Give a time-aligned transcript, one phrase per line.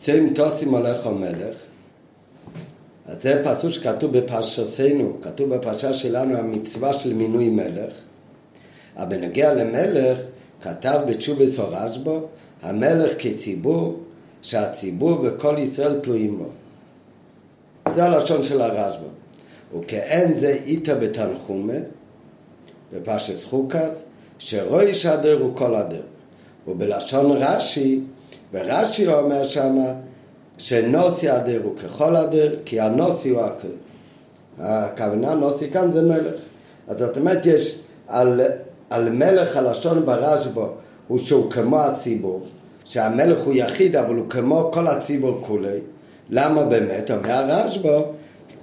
[0.00, 1.56] צוים תוסים הולך המלך.
[3.06, 7.92] אז זה פסוק שכתוב בפרשתנו, כתוב בפרשה שלנו המצווה של מינוי מלך.
[8.96, 10.18] אבל בנגיע למלך,
[10.60, 12.18] כתב בתשובס הרשב"א,
[12.62, 14.00] המלך כציבור,
[14.42, 16.46] שהציבור וכל ישראל תלויים בו.
[17.94, 19.78] זה הלשון של הרשב"א.
[19.78, 21.78] וכאין זה איתא בתנחומה,
[22.92, 24.04] בפרשת חוקס,
[24.38, 26.02] שרוי שדר הוא כל הדר.
[26.68, 28.00] ובלשון רש"י,
[28.52, 29.86] ורש"י אומר שמה,
[30.58, 33.68] שנוסי הדר הוא ככל הדר, כי הנוסי הוא הכל.
[34.60, 36.40] הכוונה נוסי כאן זה מלך.
[36.88, 38.40] אז זאת אומרת, יש על,
[38.90, 40.64] על מלך הלשון ברשב"א
[41.08, 42.42] הוא שהוא כמו הציבור,
[42.84, 45.78] שהמלך הוא יחיד אבל הוא כמו כל הציבור כולי.
[46.30, 47.10] למה באמת?
[47.10, 48.00] אומר הרשב"א,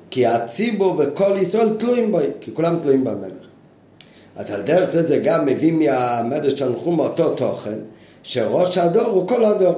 [0.10, 3.48] כי הציבור וכל ישראל תלויים בו, כי כולם תלויים במלך.
[4.35, 7.80] אז על דרך זה זה גם מביא מהמדרש תנחום אותו תוכן,
[8.27, 9.76] שראש הדור הוא כל הדור.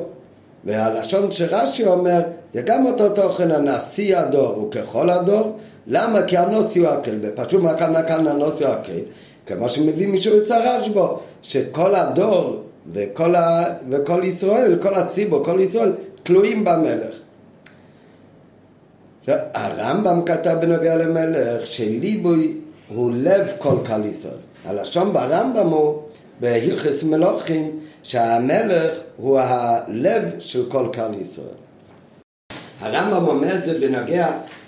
[0.66, 2.22] והלשון שרש"י אומר,
[2.54, 6.24] זה גם אותו תוכן, הנשיא הדור הוא ככל הדור, למה?
[6.24, 9.00] כי הנוסי הוא הקל, ופשוט מה כאן הנוסי הוא הקל,
[9.46, 13.64] כמו שמביא מישהו יצרש בו, שכל הדור וכל, ה...
[13.90, 15.92] וכל ישראל, כל הציבור, כל ישראל,
[16.24, 17.16] תלויים במלך.
[19.54, 22.58] הרמב"ם כתב בנוגע למלך שליבוי
[22.96, 24.34] הוא לב כל קל ישראל.
[24.66, 26.02] הלשון ברמב"ם הוא
[26.40, 31.46] בהלכס מלוכים שהמלך הוא הלב של כל קל ישראל.
[32.82, 34.28] הרמב"ם אומר את זה בנוגע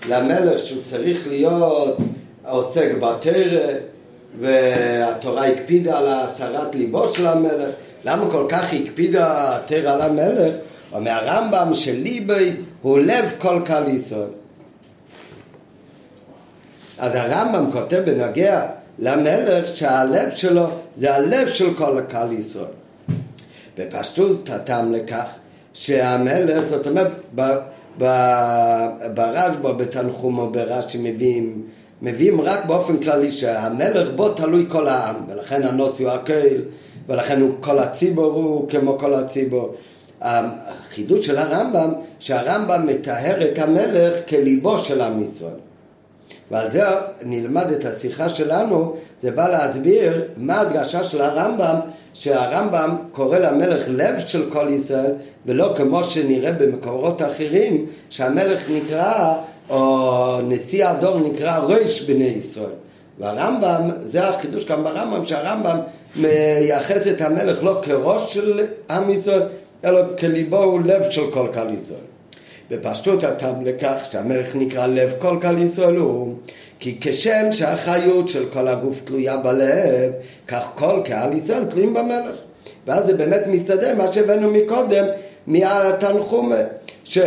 [0.10, 1.98] למלך שהוא צריך להיות
[2.46, 3.68] עוסק בתרא
[4.40, 10.56] והתורה הקפידה על הסרת ליבו של המלך למה כל כך הקפידה התרא על המלך?
[10.94, 14.30] אומר הרמב"ם שליבי הוא לב כל קל ישראל
[17.00, 18.66] אז הרמב"ם כותב בנוגע
[19.00, 22.66] למלך שהלב שלו זה הלב של כל הקהל ישראל.
[23.78, 25.38] בפשטות הטעם לכך
[25.74, 27.12] שהמלך, זאת אומרת,
[27.98, 31.64] ברשב"א, בתנחומו, ברש"י מביאים,
[32.02, 36.62] מביאים רק באופן כללי שהמלך בו תלוי כל העם, ולכן הנוסי הוא הקהל,
[37.08, 39.76] ולכן הוא כל הציבור הוא כמו כל הציבור.
[40.22, 45.71] החידוש של הרמב"ם, שהרמב"ם מטהר את המלך כליבו של עם ישראל.
[46.52, 46.82] ועל זה
[47.24, 51.76] נלמד את השיחה שלנו, זה בא להסביר מה הדגשה של הרמב"ם,
[52.14, 55.12] שהרמב"ם קורא למלך לב של כל ישראל,
[55.46, 59.34] ולא כמו שנראה במקורות אחרים, שהמלך נקרא,
[59.70, 62.76] או נשיא הדור נקרא ראש בני ישראל.
[63.20, 65.78] והרמב"ם, זה החידוש כאן ברמב"ם, שהרמב"ם
[66.16, 69.44] מייחס את המלך לא כראש של עם ישראל,
[69.86, 72.11] אלא כליבו הוא לב של כל קהל ישראל.
[72.72, 76.34] בפשטות הטעם לכך שהמלך נקרא לב כל קהל ישראל הוא
[76.80, 80.12] כי כשם שהחיות של כל הגוף תלויה בלב,
[80.48, 82.36] כך כל קהל ישראל תלויים במלך.
[82.88, 85.06] ואז זה באמת מסתדר מה שהבאנו מקודם
[85.48, 86.56] מהתנחומה
[87.04, 87.18] ש...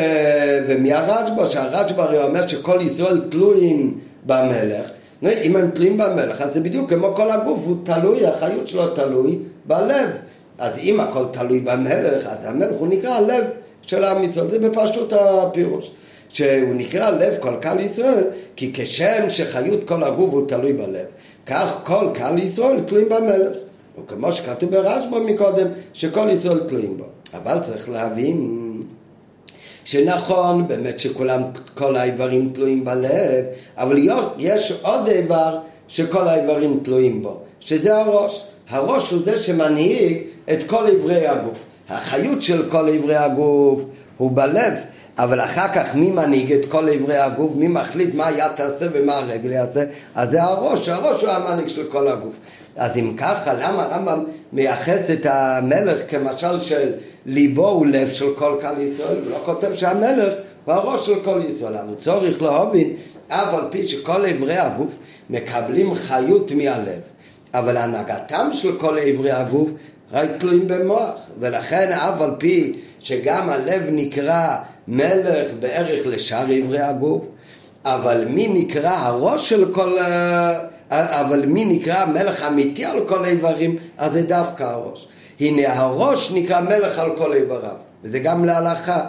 [0.69, 4.91] ומהרשב"א, שהרשב"א הרי אומר שכל ישראל תלויים במלך.
[5.23, 9.39] אם הם תלויים במלך, אז זה בדיוק כמו כל הגוף, הוא תלוי, החיות שלו תלוי
[9.65, 10.11] בלב.
[10.59, 13.45] אז אם הכל תלוי במלך, אז המלך הוא נקרא לב
[13.87, 15.91] של עם ישראל, זה בפשטות הפירוש.
[16.29, 18.25] שהוא נקרא לב כל קהל ישראל,
[18.57, 21.07] כי כשם שחיות כל הגוף הוא תלוי בלב,
[21.47, 23.57] כך כל קהל ישראל תלויים במלך.
[24.03, 27.05] וכמו שכתוב ברשב"א מקודם, שכל ישראל תלויים בו.
[27.35, 28.63] אבל צריך להבין
[29.85, 31.43] שנכון באמת שכולם,
[31.75, 33.45] כל האיברים תלויים בלב,
[33.77, 33.97] אבל
[34.39, 35.59] יש עוד איבר
[35.89, 38.45] שכל האיברים תלויים בו, שזה הראש.
[38.69, 40.23] הראש הוא זה שמנהיג
[40.53, 41.59] את כל איברי הגוף.
[41.89, 43.83] החיות של כל איברי הגוף
[44.17, 44.75] הוא בלב,
[45.19, 49.19] אבל אחר כך מי מנהיג את כל איברי הגוף, מי מחליט מה היד תעשה ומה
[49.19, 49.85] הרגל יעשה,
[50.15, 52.35] אז זה הראש, הראש הוא המנהיג של כל הגוף.
[52.77, 56.93] אז אם ככה, למה הרמב"ם מייחס את המלך כמשל של
[57.27, 60.35] ליבו הוא לב של כל קהל ישראל, הוא לא כותב שהמלך
[60.65, 62.91] הוא הראש של כל ישראל, אבל צריך להבין,
[63.29, 64.99] אף על פי שכל איברי הגוף
[65.31, 67.01] מקבלים חיות מהלב,
[67.55, 69.71] אבל הנהגתם של כל איברי הגוף
[70.13, 74.57] רק תלויים במוח, ולכן אף על פי שגם הלב נקרא
[74.89, 77.25] מלך בערך לשאר איברי הגוף,
[77.85, 79.99] אבל מי נקרא הראש של כל...
[80.91, 85.09] אבל מי נקרא מלך אמיתי על כל איברים, אז זה דווקא הראש.
[85.41, 89.01] הנה הראש נקרא מלך על כל איבריו, וזה גם להלכה.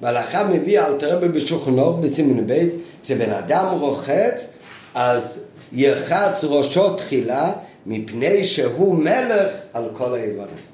[0.00, 2.70] בהלכה מביא אל תראה בשולחנו בסימן בית,
[3.02, 4.48] כשבן אדם רוחץ,
[4.94, 5.40] אז
[5.72, 7.52] ירחץ ראשו תחילה,
[7.86, 10.72] מפני שהוא מלך על כל האיברים.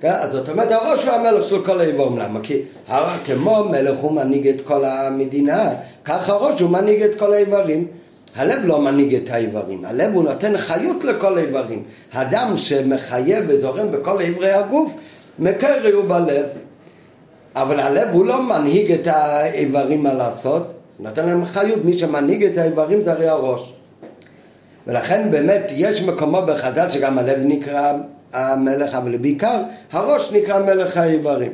[0.00, 0.10] כן?
[0.10, 2.40] אז זאת אומרת הראש הוא המלך של כל האיברים, למה?
[2.42, 2.62] כי
[3.26, 5.70] כמו מלך הוא מנהיג את כל המדינה,
[6.04, 7.86] כך הראש הוא מנהיג את כל האיברים.
[8.36, 11.82] הלב לא מנהיג את האיברים, הלב הוא נותן חיות לכל האיברים.
[12.12, 14.94] הדם שמחייב וזורם בכל איברי הגוף,
[15.38, 16.44] מקרי הוא בלב.
[17.54, 20.62] אבל הלב הוא לא מנהיג את האיברים מה לעשות,
[20.98, 23.72] נותן להם חיות, מי שמנהיג את האיברים זה הרי הראש.
[24.88, 27.92] ולכן באמת יש מקומו בחז"ל שגם הלב נקרא
[28.32, 29.62] המלך, אבל בעיקר
[29.92, 31.52] הראש נקרא מלך האיברים.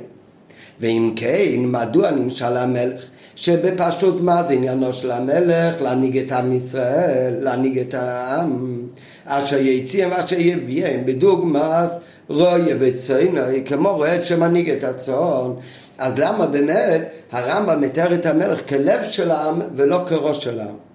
[0.80, 3.04] ואם כן, מדוע נמשל המלך?
[3.36, 5.82] שבפשוט מה זה עניינו של המלך?
[5.82, 8.82] להנהיג את עם ישראל, להנהיג את העם,
[9.26, 11.90] אשר יציאם אשר יביאם, בדוגמאס
[12.28, 15.50] רויה וצוינוי, כמו רועה שמנהיג את הצאן.
[15.98, 17.00] אז למה באמת
[17.32, 20.93] הרמב"ם מתאר את המלך כלב של העם ולא כראש של העם?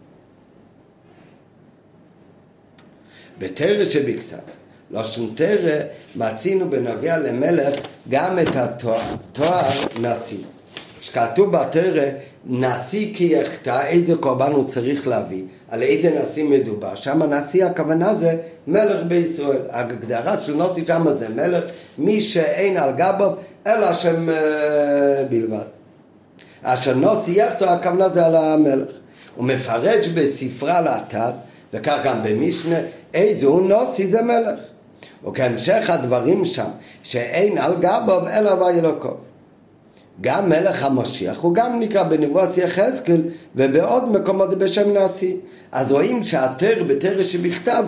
[3.39, 4.37] בתרא שבכתב,
[4.91, 5.79] לא שום תרא,
[6.15, 7.75] מצינו בנוגע למלך
[8.09, 9.01] גם את התואר,
[9.31, 9.69] תואר
[10.01, 10.37] נשיא.
[10.99, 12.05] כשכתוב בתרא
[12.45, 16.95] נשיא כי יחטא, איזה קורבן הוא צריך להביא, על איזה נשיא מדובר.
[16.95, 18.35] שם הנשיא הכוונה זה
[18.67, 19.61] מלך בישראל.
[19.69, 21.63] ההגדרה של נשיא שם זה מלך,
[21.97, 23.31] מי שאין על גביו
[23.67, 25.65] אלא השם אה, בלבד.
[26.63, 28.89] אשר נשיא יחטא הכוונה זה על המלך.
[29.35, 31.31] הוא מפרש בספרה לאטד,
[31.73, 32.77] וכך גם במשנה,
[33.13, 34.59] איזו נוסי זה מלך.
[35.27, 36.69] וכהמשך הדברים שם,
[37.03, 39.13] שאין על גביו אלא וילוקו.
[40.21, 43.21] גם מלך המשיח הוא גם נקרא בנבואת יחזקאל
[43.55, 45.35] ובעוד מקומות בשם נשיא.
[45.71, 47.83] אז רואים שהתר בתר שבכתב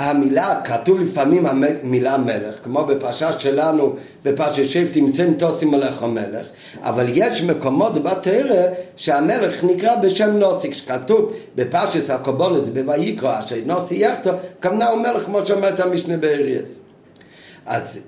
[0.00, 3.94] המילה, כתוב לפעמים המילה מלך, כמו בפרשה שלנו,
[4.24, 6.46] בפרשת שבט תמצא תוסי מלך המלך,
[6.82, 8.66] אבל יש מקומות בתרא
[8.96, 14.30] שהמלך נקרא בשם נוסי, כשכתוב בפרשת הקובונס בויקרא, אשר נוסי יחתו,
[14.60, 16.80] כמנה הוא מלך כמו שאומרת המשנה באריאס.
[17.66, 18.00] אז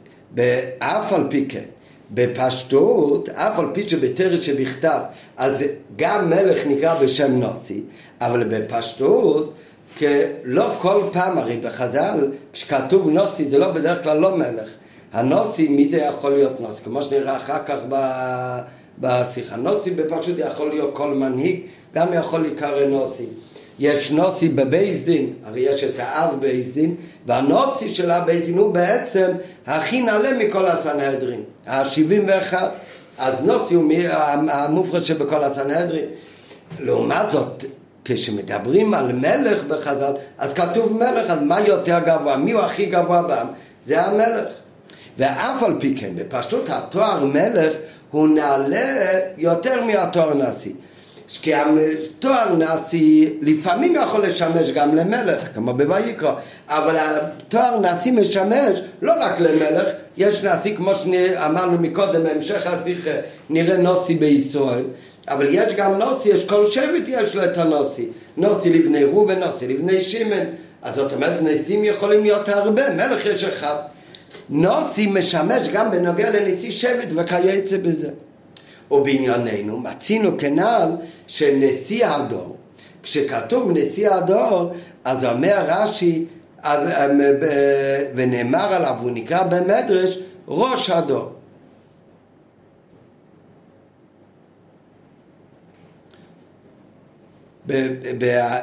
[0.78, 1.64] אף על פי כן,
[2.10, 5.00] בפשטות, אף על פי שבתורה שבכתב,
[5.36, 5.64] אז
[5.96, 7.80] גם מלך נקרא בשם נשיא,
[8.20, 9.54] אבל בפשטות
[10.44, 14.68] לא כל פעם, הרי בחז"ל, כשכתוב נשיא זה לא בדרך כלל לא מלך.
[15.12, 16.82] הנשיא, מי זה יכול להיות נשיא?
[16.84, 17.78] כמו שנראה אחר כך
[18.98, 19.56] בשיחה.
[19.56, 21.60] נשיא בפשוט יכול להיות כל מנהיג,
[21.94, 23.26] גם יכול להיקרא נשיא.
[23.78, 26.94] יש נשיא בבית דין, הרי יש את האב בית דין,
[27.26, 29.30] והנשיא של הבית הוא בעצם
[29.66, 32.72] הכי נעלה מכל הסנהדרין, השבעים ואחת.
[33.18, 33.92] אז נשיא הוא
[34.48, 36.04] המופלא שבכל הסנהדרין.
[36.80, 37.64] לעומת זאת,
[38.04, 42.36] כשמדברים על מלך בחז"ל, אז כתוב מלך, אז מה יותר גבוה?
[42.36, 43.46] מי הוא הכי גבוה בעם?
[43.84, 44.48] זה המלך.
[45.18, 47.72] ואף על פי כן, בפשוט התואר מלך
[48.10, 50.72] הוא נעלה יותר מהתואר נשיא.
[51.42, 56.32] כי התואר נשיא לפעמים יכול לשמש גם למלך, כמו בויקרא,
[56.68, 63.10] אבל התואר נשיא משמש לא רק למלך, יש נשיא כמו שאמרנו מקודם, בהמשך השיחה
[63.50, 64.84] נראה נוסי בישראל,
[65.28, 68.08] אבל יש גם נוסי, יש כל שבט יש לו את הנוסי.
[68.36, 70.44] נוסי לבני ראובן, נוסי לבני שמן.
[70.82, 73.76] אז זאת אומרת, נשיאים יכולים להיות הרבה, מלך יש אחד.
[74.50, 78.10] נוסי משמש גם בנוגע לנשיא שבט וכייצא בזה.
[78.90, 80.90] ובענייננו מצינו כנ"ל
[81.26, 82.56] שנשיא הדור,
[83.02, 84.72] כשכתוב נשיא הדור,
[85.04, 86.24] אז אומר רש"י,
[88.14, 90.18] ונאמר עליו, הוא נקרא במדרש,
[90.48, 91.30] ראש הדור.
[97.66, 98.60] בהערה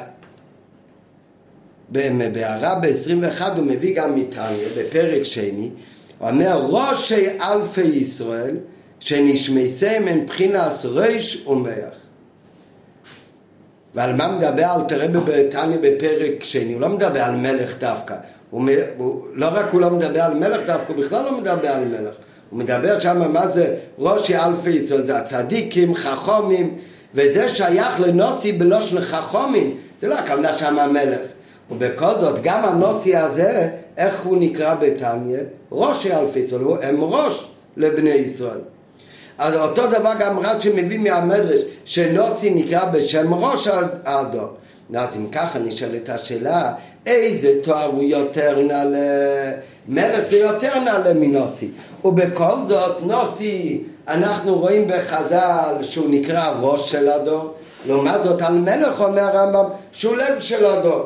[2.74, 5.70] ב-21 הוא מביא גם מתניה, בפרק שני,
[6.18, 8.56] הוא אומר ראשי אלפי ישראל
[9.00, 12.00] שנשמסיהם הם מבחינת ריש ומח.
[13.94, 16.72] ועל מה מדבר אל תראה בתניא בפרק שני?
[16.72, 18.14] הוא לא מדבר על מלך דווקא.
[18.50, 21.84] הוא, הוא, לא רק הוא לא מדבר על מלך דווקא, הוא בכלל לא מדבר על
[21.84, 22.14] מלך.
[22.50, 26.78] הוא מדבר שם מה זה ראשי אלפי ישראל, זה הצדיקים, חכומים,
[27.14, 31.20] וזה שייך לנוסי בלושן חכומים, זה לא הכוונה שם המלך.
[31.70, 35.38] ובכל זאת, גם הנוסי הזה, איך הוא נקרא בתניא?
[35.72, 38.60] ראשי אלפי צול, הם ראש לבני ישראל.
[39.38, 43.68] אז אותו דבר גם רב שמביא מהמדרש, שנוסי נקרא בשם ראש
[44.04, 44.48] הדור.
[44.94, 46.72] אז אם ככה נשאלת השאלה,
[47.06, 49.52] איזה תואר הוא יותר נעלה?
[49.88, 51.68] מלך זה יותר נעלה מנוסי.
[52.04, 57.54] ובכל זאת, נוסי אנחנו רואים בחז"ל שהוא נקרא ראש של הדור,
[57.86, 61.04] לעומת זאת על מלך אומר הרמב"ם שהוא לב של הדור.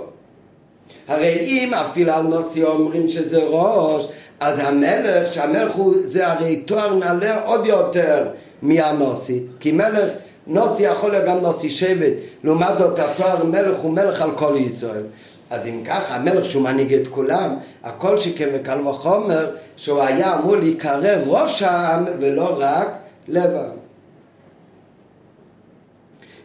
[1.08, 4.08] הרי אם אפילו על נוסי אומרים שזה ראש,
[4.40, 8.26] אז המלך, שהמלך הוא, זה הרי תואר נעלה עוד יותר
[8.62, 10.10] מהנוסי, כי מלך,
[10.46, 12.12] נוסי יכול להיות גם נוסי שבט,
[12.44, 15.02] לעומת זאת התואר מלך הוא מלך על כל ישראל.
[15.50, 20.56] אז אם ככה, המלך שהוא מנהיג את כולם, הכל שכן וקל וחומר, שהוא היה אמור
[20.56, 22.88] להיקרא ראש העם ולא רק
[23.28, 23.76] לב העם.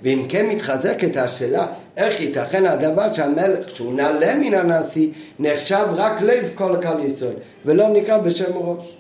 [0.04, 6.50] ואם כן מתחזקת השאלה, איך ייתכן הדבר שהמלך, שהוא נעלה מן הנשיא, נחשב רק לב
[6.56, 8.98] כל קל ישראל, ולא נקרא בשם ראש.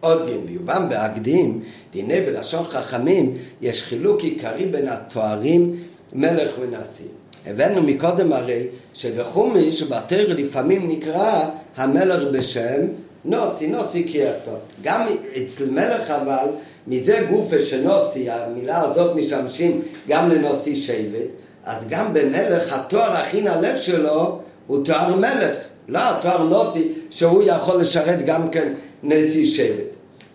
[0.00, 5.76] עוד דין, ויובן בהקדים, דיני בלשון חכמים, יש חילוק עיקרי בין התוארים
[6.12, 7.06] מלך ונשיא.
[7.46, 11.44] הבאנו מקודם הרי שבחומיש, בתר לפעמים נקרא
[11.76, 12.80] המלך בשם
[13.24, 14.50] נוסי, נוסי קייכטו.
[14.82, 16.48] גם אצל מלך אבל,
[16.86, 21.26] מזה גופה שנוסי, המילה הזאת משתמשים גם לנוסי שבט,
[21.64, 25.56] אז גם במלך התואר הכי נעלה שלו הוא תואר מלך,
[25.88, 29.89] לא התואר נוסי שהוא יכול לשרת גם כן נשיא שבט.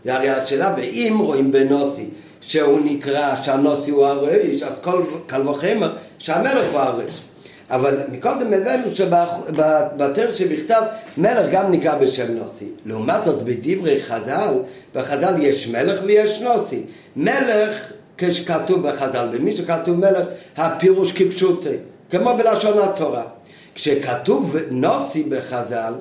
[0.05, 2.05] זה הרי השאלה, ואם רואים בנוסי
[2.41, 7.21] שהוא נקרא שהנוסי הוא הרעש, אז כל קל וחמר שהמלך הוא הרעש.
[7.69, 10.81] אבל מקודם הבאנו שבתר שבכתב
[11.17, 12.65] מלך גם נקרא בשם נוסי.
[12.85, 14.53] לעומת זאת בדברי חז"ל,
[14.95, 16.81] בחז"ל יש מלך ויש נוסי.
[17.15, 20.25] מלך כשכתוב בחז"ל, במי שכתוב מלך
[20.57, 21.75] הפירוש כפשוטי,
[22.11, 23.23] כמו בלשון התורה.
[23.75, 25.93] כשכתוב נוסי בחז"ל,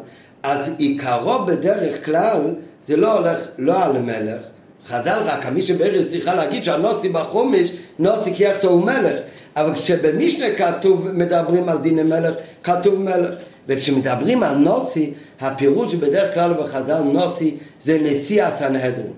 [0.42, 2.40] אז עיקרו בדרך כלל
[2.88, 4.42] זה לא הולך לא על מלך,
[4.86, 9.20] חז"ל רק, מי שבארץ צריכה להגיד שהנוסי בחומש, נוסי קייחתו הוא מלך.
[9.56, 13.34] אבל כשבמשנה כתוב, מדברים על דיני מלך, כתוב מלך.
[13.68, 19.12] וכשמדברים על נוסי, הפירוש בדרך כלל בחז"ל נוסי זה נשיא הסנהדרין.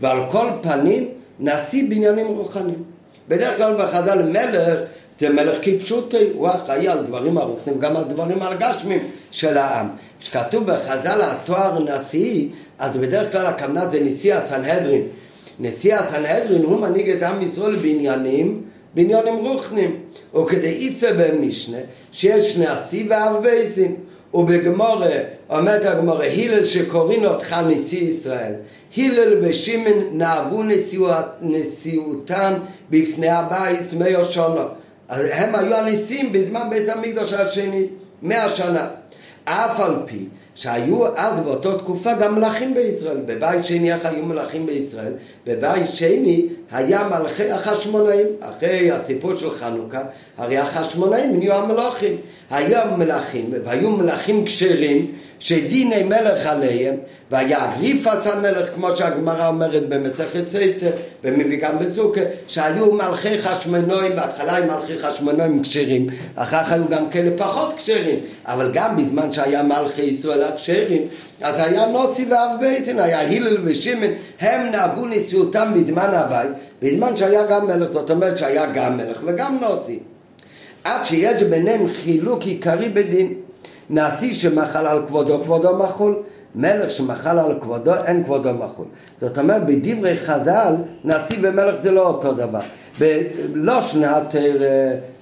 [0.00, 1.08] ועל כל פנים,
[1.40, 2.82] נשיא בניינים רוחניים.
[3.28, 4.78] בדרך כלל בחז"ל מלך
[5.18, 8.98] זה מלך כפשוטי, הוא אחראי על דברים ארוכים וגם על דברים הרגשמים
[9.34, 9.88] של העם.
[10.20, 12.46] כשכתוב בחז"ל התואר נשיא,
[12.78, 15.02] אז בדרך כלל הכוונה זה נשיא הסנהדרין.
[15.60, 18.62] נשיא הסנהדרין הוא מנהיג את עם ישראל בעניינים,
[18.94, 19.96] בעניינים רוחנים.
[20.36, 21.78] וכדי איצה במשנה
[22.12, 23.94] שיש נשיא ואב בית דין.
[24.34, 25.10] ובגמרא,
[25.50, 28.52] אומרת הגמרא, הלל שקוראים אותך נשיא ישראל.
[28.96, 30.62] הלל ושמעון נהגו
[31.40, 32.54] נשיאותן
[32.90, 34.20] בפני הבית מאה.
[35.08, 37.86] הם היו הנשיאים בזמן בית המקדוש השני,
[38.22, 38.88] מאה שנה.
[39.44, 43.16] אף על פי שהיו אז באותה תקופה גם מלכים בישראל.
[43.26, 45.12] בבית שני היו מלכים בישראל?
[45.46, 48.26] בבית שני היה מלכי החשמונאים.
[48.40, 50.02] אחרי הסיפור של חנוכה,
[50.38, 52.16] הרי החשמונאים נהיו המלכים.
[52.50, 56.94] היו מלכים, והיו מלכים כשרים, שדיני מלך עליהם,
[57.30, 60.90] והיה אגריפס המלך, כמו שהגמרא אומרת במסכת סוטה,
[61.24, 67.10] ומביא גם בסוכה, שהיו מלכי חשמונאים, בהתחלה היו מלכי חשמונאים כשרים, אחר כך היו גם
[67.10, 71.02] כאלה פחות כשרים, אבל גם בזמן שהיה מלכי ישראל הכשרים,
[71.40, 74.10] אז היה נשיא ואב בית דין, היה הלל ושמעון,
[74.40, 76.50] הם נהגו נשיאותם בזמן הבית,
[76.82, 79.98] בזמן שהיה גם מלך, זאת אומרת שהיה גם מלך וגם נוסי.
[80.84, 83.34] עד שיש ביניהם חילוק עיקרי בדין.
[83.90, 86.16] נשיא שמחל על כבודו, כבודו מחול.
[86.54, 88.86] מלך שמחל על כבודו, אין כבודו מחול.
[89.20, 90.74] זאת אומרת, בדברי חז"ל,
[91.04, 92.60] נשיא ומלך זה לא אותו דבר.
[92.98, 94.34] בלא שנת,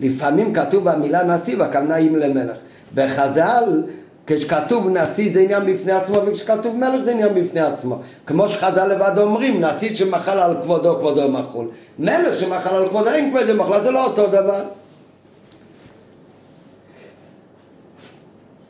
[0.01, 2.57] לפעמים כתוב במילה נשיא והכוונה היא למלך.
[2.95, 3.83] בחז"ל,
[4.27, 7.99] כשכתוב נשיא זה עניין בפני עצמו וכשכתוב מלך זה עניין בפני עצמו.
[8.27, 11.69] כמו שחז"ל לבד אומרים, נשיא שמחל על כבודו, כבודו מחול.
[11.99, 14.63] מלך שמחל על כבודו, אין כבודו מחול, זה לא אותו דבר.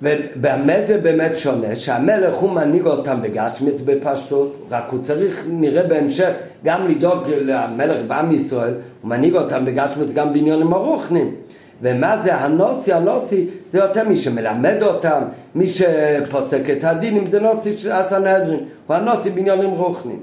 [0.02, 1.76] ובמה זה באמת שונה?
[1.76, 6.32] שהמלך הוא מנהיג אותם בגשמיץ בפשטות, רק הוא צריך, נראה בהמשך,
[6.64, 11.34] גם לדאוג למלך בעם ישראל, הוא מנהיג אותם בגשמיץ גם בעניינים הרוחנים.
[11.82, 12.92] ומה זה הנוסי?
[12.92, 15.22] הנוסי זה יותר מי שמלמד אותם,
[15.54, 20.20] מי שפוסק את הדינים, זה נוסי הסנהדרין, הוא הנוסי בעניינים רוחנים.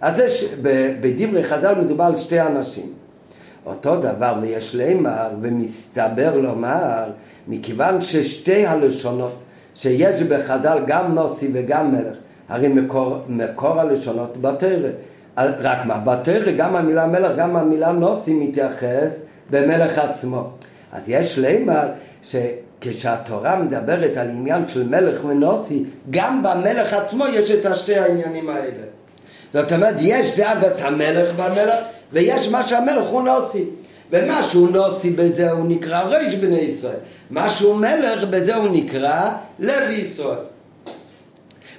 [0.00, 0.44] אז יש,
[1.00, 2.86] בדברי חז"ל מדובר על שתי אנשים.
[3.66, 7.04] אותו דבר ויש לימר ומסתבר לומר
[7.48, 9.34] מכיוון ששתי הלשונות
[9.74, 12.16] שיש בחז"ל גם נוסי וגם מלך
[12.48, 14.88] הרי מקור, מקור הלשונות בתרא
[15.36, 19.10] רק מה, בתרא גם המילה מלך גם המילה נוסי מתייחס
[19.52, 20.50] במלך עצמו.
[20.92, 21.88] אז יש לימר
[22.22, 28.84] שכשהתורה מדברת על עניין של מלך ונוסי גם במלך עצמו יש את השתי העניינים האלה.
[29.52, 31.74] זאת אומרת יש דאגת המלך במלך
[32.12, 33.64] ויש מה שהמלך הוא נוסי.
[34.10, 36.96] ומה שהוא נוסי בזה הוא נקרא ריש בני ישראל.
[37.30, 40.51] מה שהוא מלך בזה הוא נקרא לוי ישראל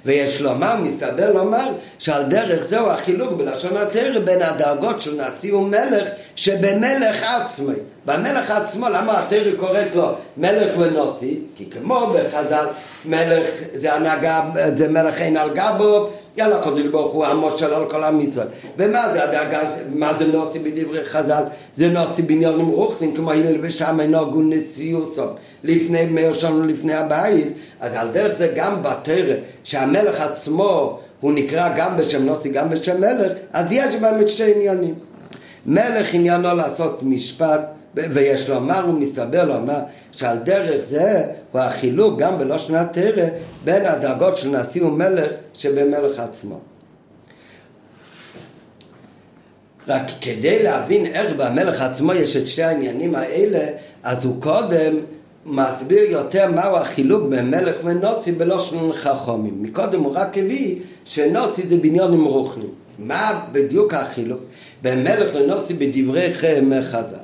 [0.06, 1.68] ויש לומר, מסתבר לומר,
[1.98, 7.74] שעל דרך זהו החילוק בלשון התרא בין הדרגות של נשיא ומלך שבמלך עצמי.
[8.06, 11.38] במלך עצמו, למה התרא קוראת לו מלך ונוסי?
[11.56, 12.66] כי כמו בחז"ל,
[13.04, 14.42] מלך זה הנהגה,
[14.76, 18.46] זה מלך אין על גבו, יאללה קודש ברוך הוא עמו של על כל עם ישראל.
[18.78, 19.60] ומה זה הדאגה,
[19.94, 21.42] מה זה נוסי בדברי חז"ל?
[21.76, 25.24] זה נוסי בעניינים רוחניים כמו הלל ושם נהגו נשיאוסו
[25.64, 27.48] לפני מאיר שלנו לפני הבייס.
[27.80, 29.34] אז על דרך זה גם בתרא
[29.64, 34.94] שהמלך עצמו הוא נקרא גם בשם נוסי גם בשם מלך, אז יש את שתי עניינים.
[35.66, 37.60] מלך עניינו לעשות משפט
[37.96, 39.78] ויש לומר, הוא מסתבר לומר,
[40.12, 43.26] שעל דרך זה הוא החילוק גם בלושן תרא
[43.64, 46.58] בין הדרגות של נשיא ומלך שבמלך עצמו.
[49.88, 53.66] רק כדי להבין איך במלך עצמו יש את שתי העניינים האלה,
[54.02, 54.96] אז הוא קודם
[55.46, 59.62] מסביר יותר מהו החילוק בין מלך ונוסי בלושן חכומים.
[59.62, 62.70] מקודם הוא רק הביא שנוסי זה בניונים רוחנים.
[62.98, 64.40] מה בדיוק החילוק
[64.82, 66.34] בין מלך לנוסי בדברי
[66.82, 67.23] חז"ל?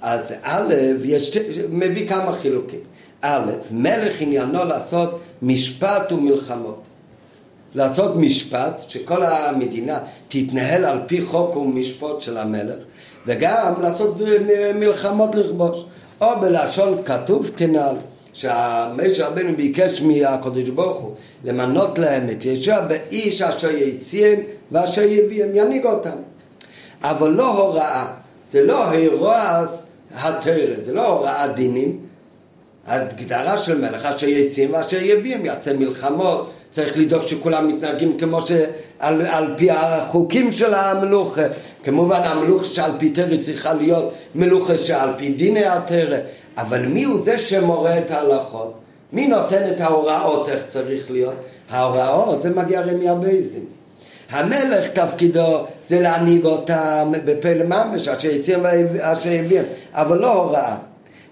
[0.00, 1.36] אז א', יש,
[1.70, 2.80] מביא כמה חילוקים.
[3.22, 6.82] א', מלך עניינו לעשות משפט ומלחמות.
[7.74, 12.78] לעשות משפט, שכל המדינה תתנהל על פי חוק ומשפט של המלך,
[13.26, 14.16] וגם לעשות
[14.74, 15.84] מלחמות לכבוש.
[16.20, 17.94] או בלשון כתוב כנ"ל,
[18.32, 21.14] שהמשה רבנו ביקש מהקדוש ברוך הוא
[21.44, 24.40] למנות להם את ישוע באיש אשר יציהם
[24.72, 26.16] ואשר יביאם, ינהיג אותם.
[27.02, 28.06] אבל לא הוראה,
[28.52, 29.64] זה לא הוראה
[30.14, 31.98] התרא, זה לא הוראת דינים,
[32.86, 39.22] הגדרה של מלך אשר יציאים ואשר יביאים, יעשה מלחמות, צריך לדאוג שכולם מתנהגים כמו שעל
[39.26, 41.42] על פי החוקים של המלוכה.
[41.84, 46.18] כמובן המלוכה שעל פי תרא צריכה להיות מלוכה שעל פי דיני התרא,
[46.56, 48.74] אבל מי הוא זה שמורה את ההלכות?
[49.12, 51.34] מי נותן את ההוראות איך צריך להיות?
[51.70, 53.64] ההוראות זה מגיע הרי מהבייסדין.
[54.30, 58.60] המלך תפקידו זה להנהיג אותם בפלא ממש, אשר יציאים
[58.92, 60.76] ואשר יביאים, אבל לא הוראה.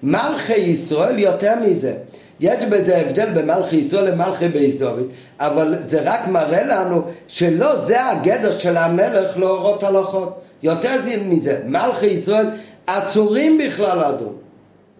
[0.02, 1.95] מלכי ישראל יותר מזה.
[2.40, 5.07] יש בזה הבדל בין מלכי ישראל למלכי דוד,
[5.40, 10.40] אבל זה רק מראה לנו שלא זה הגדר של המלך להורות הלכות.
[10.62, 12.47] יותר זה מזה, מלכי ישראל
[12.87, 14.33] אסורים בכלל לדון.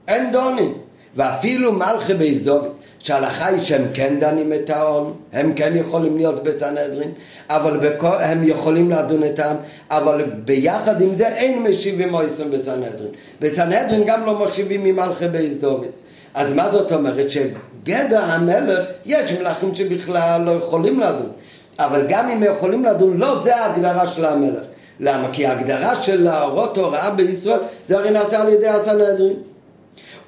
[0.09, 0.75] אין דונים.
[1.17, 7.11] ואפילו מלכי דוד, שההלכה היא שהם כן דנים את העם, הם כן יכולים להיות בסנהדרין,
[7.51, 9.57] אבל בכל, הם יכולים לדון את העם,
[9.91, 13.11] אבל ביחד עם זה אין משיבים מויסים בסנהדרין.
[13.41, 15.57] בסנהדרין גם לא מושיבים ממלכי בייס.
[16.35, 17.27] אז מה זאת אומרת?
[17.31, 21.31] שגדר המלך, יש מלכים שבכלל לא יכולים לדון,
[21.79, 24.63] אבל גם אם יכולים לדון, לא זה ההגדרה של המלך.
[25.01, 25.29] למה?
[25.33, 29.37] כי ההגדרה של להורות הוראה בישראל זה הרי נעשה על ידי הסנהדרין.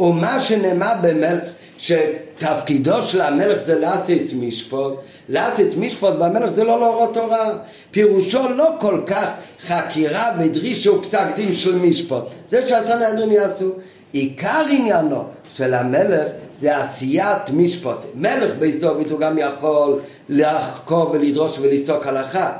[0.00, 1.42] ומה שנאמר במלך
[1.80, 4.94] שתפקידו של המלך זה להסיס משפוט,
[5.28, 7.50] להסיס משפוט במלך זה לא להורות תורה,
[7.90, 9.26] פירושו לא כל כך
[9.60, 13.70] חקירה ודרישה ופסק דין של משפוט, זה שהסנהדרין יעשו,
[14.12, 16.28] עיקר עניינו של המלך
[16.60, 22.52] זה עשיית משפוט, מלך בהסתובית הוא גם יכול לחקור ולדרוש ולפסוק הלכה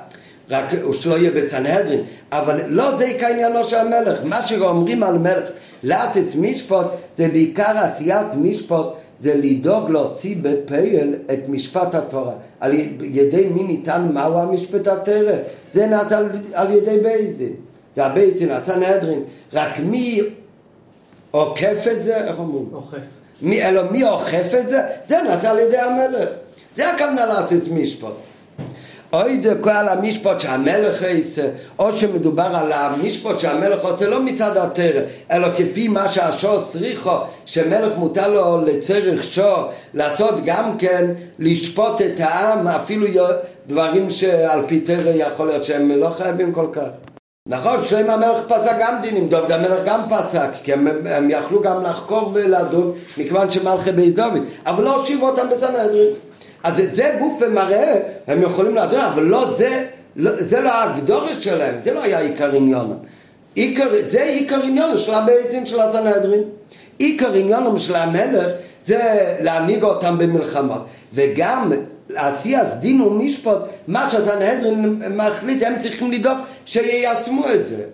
[0.51, 2.01] רק שלא יהיה בצנהדרין,
[2.33, 5.45] אבל לא זה עיקר עניינו של המלך, מה שאומרים על מלך
[5.83, 8.87] להציץ משפוט זה בעיקר עשיית משפוט
[9.21, 12.33] זה לדאוג להוציא בפייל את משפט התורה.
[12.61, 15.37] על ידי מי ניתן מהו המשפט התרא?
[15.75, 17.53] זה נעשה על, על ידי בייזין.
[17.97, 19.23] זה הבייזין, הסנהדרין.
[19.53, 20.21] רק מי
[21.31, 22.17] עוקף את זה?
[22.17, 22.67] איך אומרים?
[22.73, 22.99] אוכף.
[23.43, 24.81] מי, אלא מי אוכף את זה?
[25.09, 26.29] זה נעשה על ידי המלך.
[26.77, 28.13] זה הכוונה לעשות משפט.
[29.13, 35.01] אוי דקו על המשפט שהמלך עושה, או שמדובר על המשפט שהמלך עושה לא מצד התרא,
[35.33, 41.07] אלא כפי מה שהשור צריכו, שמלך מותר לו לצריך שור, לעשות גם כן,
[41.39, 43.07] לשפוט את העם, אפילו
[43.67, 46.89] דברים שעל פי תרא יכול להיות שהם לא חייבים כל כך.
[47.49, 51.83] נכון, שלם המלך פסק גם דינים, דוד המלך גם פסק, כי הם, הם יכלו גם
[51.83, 56.30] לחקור ולדון, מכיוון שמלכי בית דוד, אבל לא הושיבו אותם בסנהדרין.
[56.63, 57.97] אז זה גוף ומראה,
[58.27, 62.55] הם יכולים לדון, אבל לא זה, לא, זה לא הגדורת שלהם, זה לא היה עיקר
[62.55, 62.97] עניונם.
[63.55, 66.43] עיקר, זה עיקר עניונם של הבעצים של הסנהדרין.
[66.99, 68.51] עיקר עניונם של המלך
[68.87, 70.87] זה להנהיג אותם במלחמות.
[71.13, 71.73] וגם
[72.15, 77.85] עשיית דין ומשפט, מה שהסנהדרין מחליט, הם צריכים לדאוג שיישמו את זה.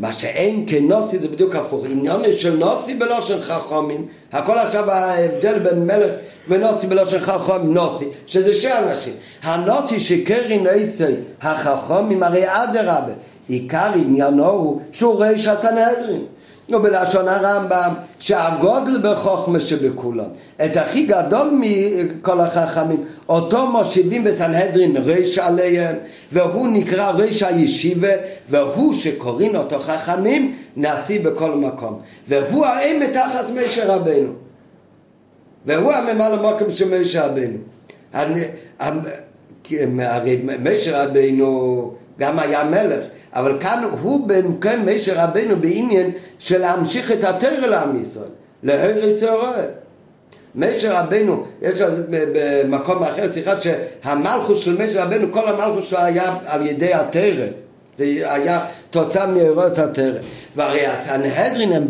[0.00, 5.86] מה שאין כנוצי זה בדיוק הפוך, עניון של נוצי בלושן חכמים, הכל עכשיו ההבדל בין
[5.86, 6.10] מלך
[6.48, 9.12] ונוצי בלושן חכמים, נוצי, שזה שני אנשים.
[9.42, 11.04] הנוצי שקרין עשי
[11.42, 13.12] החכמים הרי אדרבה,
[13.48, 16.24] עיקר עניינו הוא שהוא ריש הסנהדרין.
[16.72, 20.24] ובלשון הרמב"ם שהגודל בחוכמה שבכולן
[20.64, 25.96] את הכי גדול מכל החכמים אותו מושיבים בתנהדרין ריש עליהם
[26.32, 28.08] והוא נקרא ריש הישיבה
[28.48, 32.00] והוא שקוראים אותו חכמים נשיא בכל מקום.
[32.28, 34.32] והוא האם מתחת משה רבנו.
[35.66, 37.58] והוא הממלא מקום של משה רבנו.
[39.98, 47.12] הרי משה רבנו גם היה מלך אבל כאן הוא במקום משה רבנו בעניין של להמשיך
[47.12, 48.24] את התרא לעם ישראל,
[48.62, 49.66] להרס הרואה.
[50.54, 56.66] משה רבנו, יש במקום אחר, סליחה, שהמלכוס של משה רבנו, כל המלכוס שלו היה על
[56.66, 57.46] ידי התרא.
[57.98, 60.18] זה היה תוצאה מאירוס התרא.
[60.56, 61.86] והרי הסנהדרין הם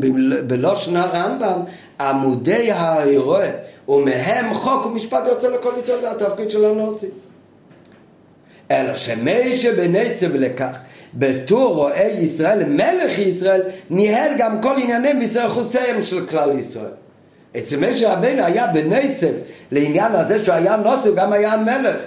[0.47, 1.61] בלושן הרמב"ם
[2.01, 3.43] עמודי האירוע,
[3.89, 7.07] ומהם חוק ומשפט יוצא לכל יצור, זה התפקיד של הנוסי.
[8.71, 10.79] אלא שמי שבניצב לכך
[11.15, 16.93] בתור רואה ישראל, מלך ישראל, ניהל גם כל ענייני מצרי חוסיהם של כלל ישראל.
[17.57, 19.33] אצל משה רבנו היה בניצב
[19.73, 22.03] לעניין הזה שהוא היה נוסי, הוא גם היה מלך.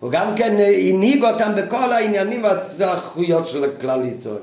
[0.00, 0.56] הוא גם כן
[0.88, 4.42] הנהיג אותם בכל העניינים והזכויות של כלל ישראל.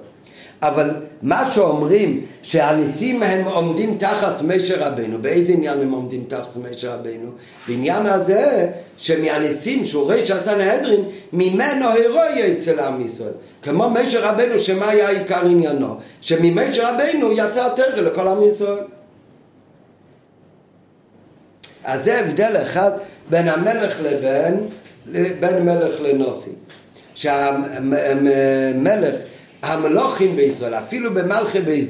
[0.62, 0.90] אבל
[1.22, 7.32] מה שאומרים שהניסים הם עומדים תחת משה רבנו, באיזה עניין הם עומדים תחת משה רבנו?
[7.68, 13.34] בעניין הזה שמהניסים שהוא ריש הסנהדרין, ממנו הירואי אצל עם ישראל.
[13.62, 15.96] כמו משה רבנו שמה היה עיקר עניינו?
[16.22, 18.84] שממשה רבנו יצא תרא לכל עם ישראל.
[21.84, 22.92] אז זה הבדל אחד
[23.30, 24.68] בין המלך לבין,
[25.40, 26.52] בין מלך לנוסי.
[27.16, 29.16] שהמלך
[29.62, 31.88] המלוכים בישראל, אפילו במלכי בייס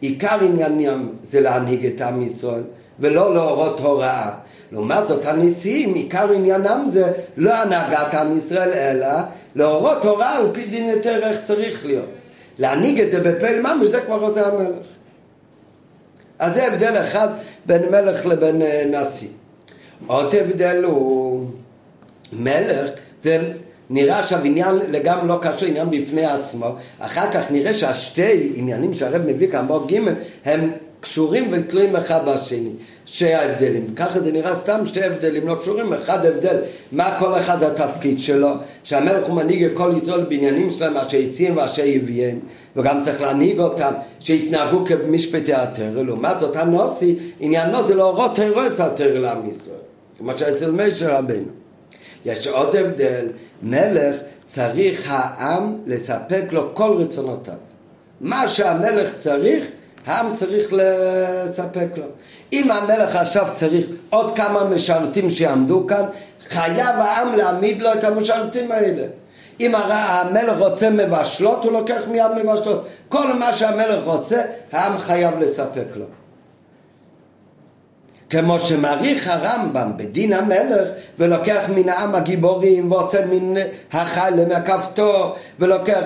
[0.00, 2.62] עיקר עניינם זה להנהיג את עם ישראל
[3.00, 4.30] ולא להורות הוראה.
[4.72, 9.08] לעומת זאת הנשיאים, עיקר עניינם זה לא הנהגת עם ישראל, אלא
[9.54, 12.08] להורות הוראה על פי דין יותר איך צריך להיות.
[12.58, 14.86] להנהיג את זה בפעיל ממש, זה כבר רוצה המלך.
[16.38, 17.28] אז זה הבדל אחד
[17.66, 19.28] בין מלך לבין אה, נשיא.
[20.06, 21.46] עוד הבדל הוא
[22.32, 22.90] מלך,
[23.22, 23.52] זה
[23.90, 26.66] נראה עכשיו עניין לגמרי לא קשור, עניין בפני עצמו,
[26.98, 30.00] אחר כך נראה שהשתי עניינים שהרב מביא כאן בעוד ג'
[30.44, 30.70] הם
[31.00, 32.70] קשורים ותלויים אחד בשני,
[33.06, 33.94] שתי ההבדלים.
[33.96, 36.56] ככה זה נראה סתם שתי הבדלים לא קשורים, אחד הבדל,
[36.92, 38.50] מה כל אחד התפקיד שלו,
[38.82, 42.38] שהמלך הוא מנהיג את כל ישראל בעניינים שלהם, אשר הציעים ואשר הביאם,
[42.76, 46.02] וגם צריך להנהיג אותם, שיתנהגו כמשפטי הטרור.
[46.02, 49.76] לעומת זאת הנוסי, עניינו זה להורות הרועץ הטרור לעם ישראל,
[50.18, 51.65] כמו שאצל משה רבנו.
[52.24, 53.26] יש עוד הבדל,
[53.62, 57.54] מלך צריך העם לספק לו כל רצונותיו.
[58.20, 59.66] מה שהמלך צריך,
[60.06, 62.04] העם צריך לספק לו.
[62.52, 66.04] אם המלך עכשיו צריך עוד כמה משרתים שיעמדו כאן,
[66.48, 69.06] חייב העם להעמיד לו את המשרתים האלה.
[69.60, 72.02] אם המלך רוצה מבשלות, הוא לוקח
[72.42, 72.86] מבשלות.
[73.08, 76.04] כל מה שהמלך רוצה, העם חייב לספק לו.
[78.30, 83.54] כמו שמעריך הרמב"ם בדין המלך ולוקח מן העם הגיבורים ועושה מן
[83.92, 86.04] החיילה מהכפתור ולוקח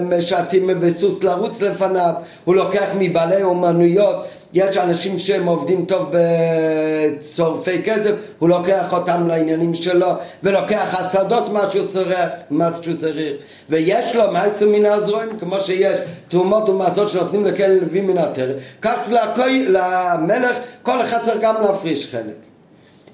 [0.00, 2.12] משעתים וסוס לרוץ לפניו
[2.44, 9.74] הוא לוקח מבעלי אומנויות יש אנשים שהם עובדים טוב בצורפי כסף, הוא לוקח אותם לעניינים
[9.74, 12.18] שלו, ולוקח השדות מה שהוא צריך,
[12.50, 13.32] מה שהוא צריך.
[13.68, 18.98] ויש לו מעצר מן הזרועים, כמו שיש תרומות ומעצות שנותנים לכן לוי מן הטרף, כך
[19.10, 22.34] לכוי, למלך כל אחד צריך גם להפריש חלק.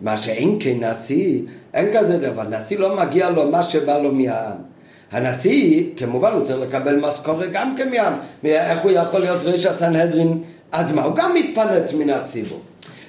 [0.01, 1.41] מה שאין כנשיא,
[1.75, 4.75] אין כזה דבר, נשיא לא מגיע לו מה שבא לו מהעם.
[5.13, 8.13] הנשיא, כמובן, הוא צריך לקבל משכורת גם כן מהעם.
[8.45, 10.43] איך הוא יכול להיות ראש הסנהדרין
[10.75, 12.61] אז מה, הוא גם מתפרנס מן הציבור.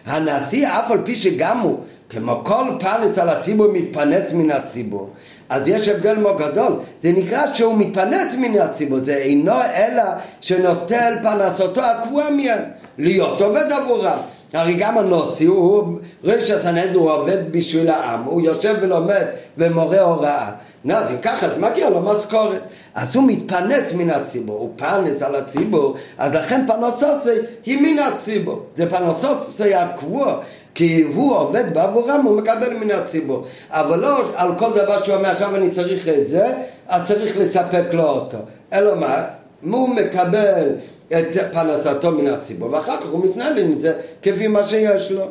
[0.05, 5.09] הנשיא, אף על פי שגם הוא, כמו כל פרנס על הציבור, מתפרנס מן הציבור.
[5.49, 10.03] אז יש הבדל מאוד גדול, זה נקרא שהוא מתפרנס מן הציבור, זה אינו אלא
[10.41, 12.59] שנוטל פרנסותו הקבועה מהם,
[12.97, 14.17] להיות עובד עבורם.
[14.53, 19.25] הרי גם הנוסי הוא, ראש הסנהדרין הוא עובד בשביל העם, הוא יושב ולומד
[19.57, 20.51] ומורה הוראה.
[20.85, 22.61] נו, אז אם ככה, אז מגיע לו משכורת.
[22.95, 27.29] אז הוא מתפרנס מן הציבור, הוא פרנס על הציבור, אז לכן פרנסוסי
[27.65, 28.59] היא מן הציבור.
[28.75, 30.39] זה פרנסוסי הקבוע,
[30.75, 33.45] כי הוא עובד בעבורם, הוא מקבל מן הציבור.
[33.69, 36.53] אבל לא על כל דבר שהוא אומר, עכשיו אני צריך את זה,
[36.87, 38.37] אז צריך לספק לו אותו.
[38.73, 39.23] אלא מה?
[39.71, 40.69] הוא מקבל
[41.07, 45.25] את פרנסתו מן הציבור, ואחר כך הוא מתנהל עם זה כפי מה שיש לו.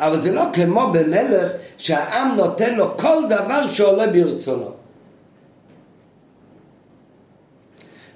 [0.00, 4.75] אבל זה לא כמו במלך שהעם נותן לו כל דבר שעולה ברצונו.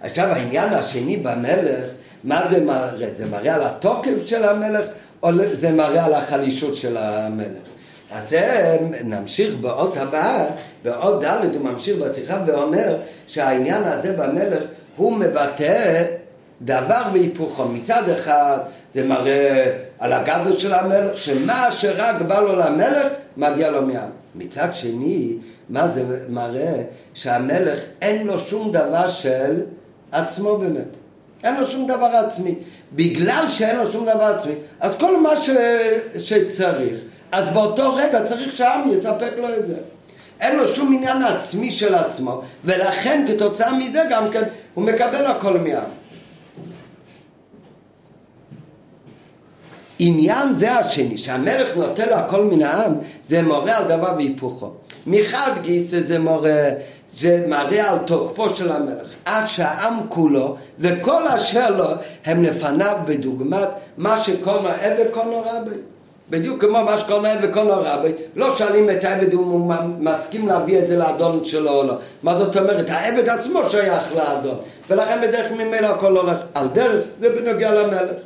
[0.02, 1.90] עכשיו העניין השני במלך,
[2.24, 3.10] מה זה מראה?
[3.16, 4.86] זה מראה על התוקף של המלך
[5.22, 7.70] או זה מראה על החלישות של המלך?
[8.12, 10.46] אז זה נמשיך באות הבאה,
[10.84, 14.62] באות ד' הוא ממשיך בשיחה ואומר שהעניין הזה במלך
[14.96, 16.04] הוא מבטא
[16.62, 17.64] דבר והיפוכו.
[17.64, 18.58] מצד אחד
[18.94, 24.08] זה מראה על הגדול של המלך, שמה שרק בא לו למלך, מגיע לו מעם.
[24.34, 25.34] מצד שני,
[25.68, 26.82] מה זה מראה?
[27.14, 29.60] שהמלך אין לו שום דבר של
[30.12, 30.96] עצמו באמת.
[31.44, 32.54] אין לו שום דבר עצמי.
[32.92, 35.50] בגלל שאין לו שום דבר עצמי, אז כל מה ש...
[36.18, 37.00] שצריך,
[37.32, 39.74] אז באותו רגע צריך שהעם יספק לו את זה.
[40.40, 44.42] אין לו שום עניין עצמי של עצמו, ולכן כתוצאה מזה גם כן
[44.74, 45.90] הוא מקבל הכל מהעם.
[49.98, 52.94] עניין זה השני, שהמלך נותן לו הכל מן העם,
[53.24, 54.70] זה מורה על דבר והיפוכו.
[55.06, 56.68] מחד גיסא זה מורה
[57.14, 61.86] זה מראה על תוקפו של המלך, עד שהעם כולו וכל אשר לו
[62.24, 65.76] הם לפניו בדוגמת מה שקורנו עבד קורנו רבי.
[66.30, 70.78] בדיוק כמו מה שקורנו עבד קורנו רבי, לא שואלים את העבד אם הוא מסכים להביא
[70.78, 71.94] את זה לאדון שלו או לא.
[72.22, 72.90] מה זאת אומרת?
[72.90, 74.56] העבד עצמו שייך לאדון,
[74.90, 78.20] ולכן בדרך ממילא הכל הולך על דרך, זה בנוגע למלך.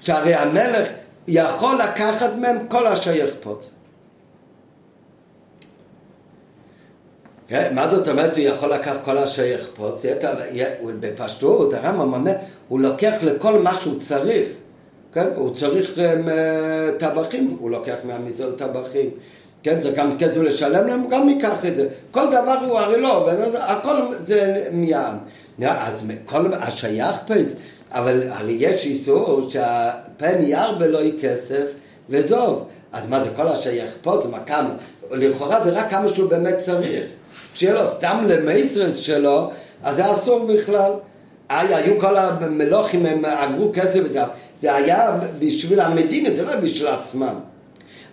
[0.00, 0.88] שהרי המלך
[1.28, 3.70] יכול לקחת מהם כל אשר יחפוץ.
[7.50, 7.74] כן?
[7.74, 10.04] מה זאת אומרת הוא יכול לקחת כל אשר יחפוץ?
[11.00, 12.32] בפשטות הרמב"ם אומר,
[12.68, 14.48] הוא לוקח לכל מה שהוא צריך,
[15.12, 15.26] כן?
[15.36, 16.30] הוא צריך um,
[16.98, 19.10] טבחים, הוא לוקח מהמזול טבחים,
[19.62, 19.80] כן?
[19.80, 21.88] זה גם כסף לשלם להם, הוא גם ייקח את זה.
[22.10, 25.16] כל דבר הוא הרי לא, הכל זה מים.
[25.62, 27.54] אז כל השייך פץ,
[27.90, 31.72] אבל הרי יש איסור שהפן ירבה לא יהיה כסף
[32.10, 32.64] וזוב.
[32.92, 33.46] אז מה זה כל
[34.02, 34.20] פה?
[34.22, 34.70] זה מה כמה?
[35.10, 37.06] לכאורה זה רק כמה שהוא באמת צריך.
[37.54, 39.50] שיהיה לו סתם למייסרנס שלו,
[39.82, 40.92] אז זה אסור בכלל.
[41.48, 44.28] היה, היו כל המלוכים, הם אגרו כסף וזהב.
[44.60, 47.34] זה היה בשביל המדינה, זה לא בשביל עצמם.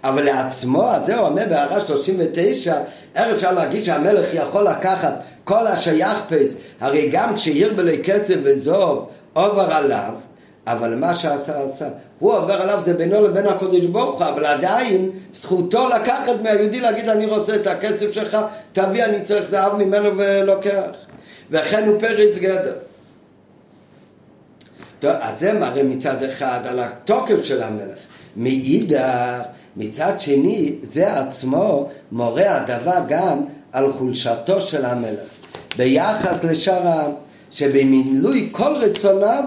[0.04, 2.78] אבל לעצמו, אז זהו, אומר בהערה 39,
[3.16, 9.08] איך אפשר להגיד שהמלך יכול לקחת כל השייך פץ, הרי גם כשירבה לו כסף וזוב
[9.34, 10.14] עובר עליו,
[10.68, 11.88] אבל מה שעשה עשה.
[12.20, 17.10] הוא עובר עליו זה בינו לבין הקודש ברוך הוא, אבל עדיין זכותו לקחת מהיהודי להגיד
[17.10, 18.38] אני רוצה את הכסף שלך,
[18.74, 20.90] תביא אני צריך זהב ממנו ולוקח.
[21.52, 22.74] וכן הוא פריץ גדר.
[25.00, 28.00] טוב, אז זה מראה מצד אחד על התוקף של המלך.
[28.36, 29.42] מאידך,
[29.78, 35.30] מצד שני, זה עצמו מורה הדבר גם על חולשתו של המלך.
[35.78, 37.12] ביחס לשאר העם,
[37.52, 39.44] שבמילוי כל רצוניו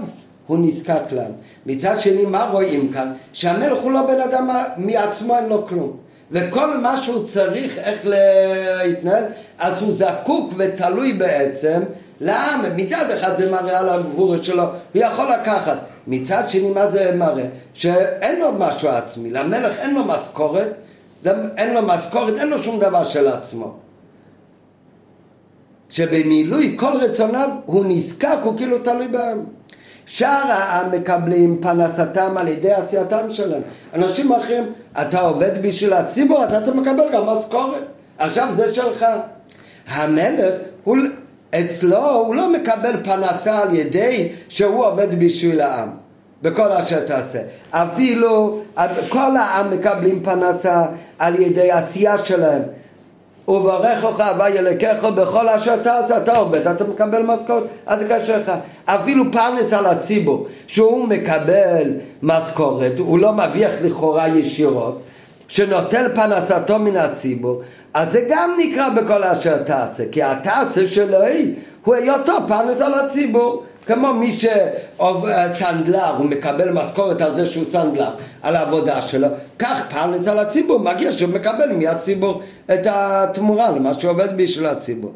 [0.51, 1.33] הוא נזקק להם.
[1.67, 3.13] מצד שני, מה רואים כאן?
[3.33, 5.97] שהמלך הוא לא בן אדם מעצמו, אין לו כלום.
[6.31, 9.25] וכל מה שהוא צריך איך להתנהל,
[9.59, 11.81] אז הוא זקוק ותלוי בעצם
[12.21, 12.61] לעם.
[12.77, 15.79] מצד אחד זה מראה על הגבורת שלו, הוא יכול לקחת.
[16.07, 17.47] מצד שני, מה זה מראה?
[17.75, 20.69] שאין לו משהו עצמי, למלך אין לו משכורת,
[21.57, 23.75] אין לו משכורת, אין לו שום דבר של עצמו.
[25.89, 29.45] שבמילוי כל רצוניו הוא נזקק, הוא כאילו תלוי בהם.
[30.13, 33.63] שאר העם מקבלים פרנסתם על ידי עשייתם שלהם.
[33.95, 37.83] אנשים אחרים, אתה עובד בשביל הציבור, אתה, אתה מקבל גם משכורת.
[38.19, 39.07] עכשיו זה שלך.
[39.89, 40.97] המלך, הוא,
[41.51, 45.89] אצלו הוא לא מקבל פרנסה על ידי שהוא עובד בשביל העם.
[46.43, 47.39] בכל אשר תעשה.
[47.71, 48.61] אפילו
[49.09, 50.83] כל העם מקבלים פרנסה
[51.19, 52.63] על ידי עשייה שלהם.
[53.51, 58.53] וברך אותך אביי אלוקיך בכל אשר תעשה, אתה עובד, אתה מקבל משכורת, אז קשה לך.
[58.85, 65.01] אפילו פרנס על הציבור, שהוא מקבל משכורת, הוא לא מרוויח לכאורה ישירות,
[65.49, 67.63] שנוטל פרנסתו מן הציבור,
[67.95, 71.19] אז זה גם נקרא בכל אשר תעשה, כי התעשה שלו
[71.85, 73.65] הוא היותו פרנס על הציבור.
[73.87, 78.11] כמו מי שסנדלר, הוא מקבל משכורת על זה שהוא סנדלר,
[78.43, 84.11] על העבודה שלו, כך פרנס על הציבור, מגיע שהוא מקבל מהציבור את התמורה למה שהוא
[84.11, 85.13] עובד בשביל הציבור.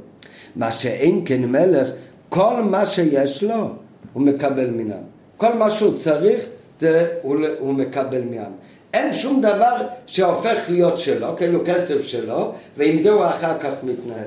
[0.56, 1.88] מה שאין כן מלך,
[2.28, 3.68] כל מה שיש לו,
[4.12, 5.02] הוא מקבל מנם.
[5.36, 6.40] כל מה שהוא צריך,
[6.80, 8.52] זה הוא, הוא מקבל מהם.
[8.94, 14.26] אין שום דבר שהופך להיות שלו, כאילו כסף שלו, ועם זה הוא אחר כך מתנהל.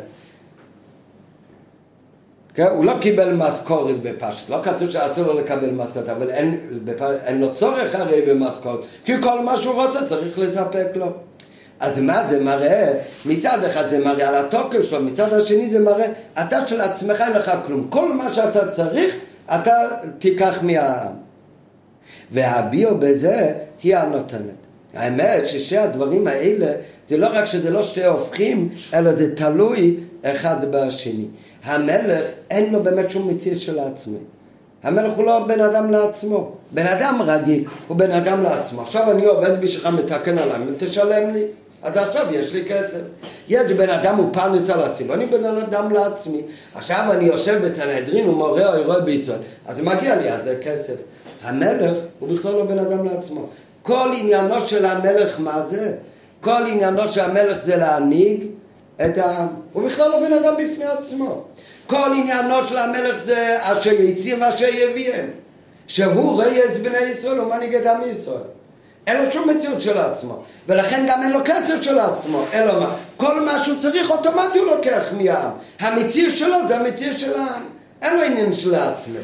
[2.57, 2.67] כן?
[2.71, 6.57] הוא לא קיבל משכורת בפשט, לא כתוב שאסור לו לקבל משכורת, אבל אין.
[7.25, 11.11] אין לו צורך הרי במשכורת, כי כל מה שהוא רוצה צריך לספק לו.
[11.79, 12.93] אז מה זה מראה?
[13.25, 16.07] מצד אחד זה מראה על התוקף שלו, מצד השני זה מראה,
[16.41, 17.87] אתה של עצמך אין לך כלום.
[17.89, 19.15] כל מה שאתה צריך,
[19.55, 19.73] אתה
[20.17, 21.13] תיקח מהעם.
[22.31, 24.67] והביאו בזה היא הנותנת.
[24.93, 26.71] האמת ששתי הדברים האלה,
[27.09, 31.25] זה לא רק שזה לא שתי הופכים, אלא זה תלוי אחד בשני.
[31.67, 34.17] המלך אין לו באמת שום מציאות של עצמי.
[34.83, 36.51] המלך הוא לא בן אדם לעצמו.
[36.71, 38.81] בן אדם רגיל הוא בן אדם לעצמו.
[38.81, 41.43] עכשיו אני עובד בשבילך מתקן עליי, תשלם לי.
[41.83, 42.99] אז עכשיו יש לי כסף.
[43.47, 46.41] יש בן אדם הוא פרנס על עצמו, אני בן אדם לעצמי.
[46.75, 50.95] עכשיו אני יושב בסנהדרין ומורה או רואה בישראל, אז מגיע לי על זה כסף.
[51.43, 53.45] המלך הוא בכלל לא בן אדם לעצמו.
[53.83, 55.93] כל עניינו של המלך מה זה?
[56.41, 58.43] כל עניינו של המלך זה להנהיג
[59.05, 59.47] את העם.
[59.73, 61.43] הוא בכלל לא בן אדם בפני עצמו.
[61.87, 65.25] כל עניינו של המלך זה אשר יציר ואשר יביאם.
[65.87, 68.41] שהוא רייס בני ישראל, הוא מנהיג את עם ישראל.
[69.07, 72.95] אין לו שום מציאות של עצמו, ולכן גם אין לו כסף של עצמו, אלא מה?
[73.17, 75.51] כל מה שהוא צריך אוטומטי הוא לוקח מהעם.
[75.79, 77.63] המציאות שלו זה המציאות של העם,
[78.01, 79.19] אין לו עניין של עצמו.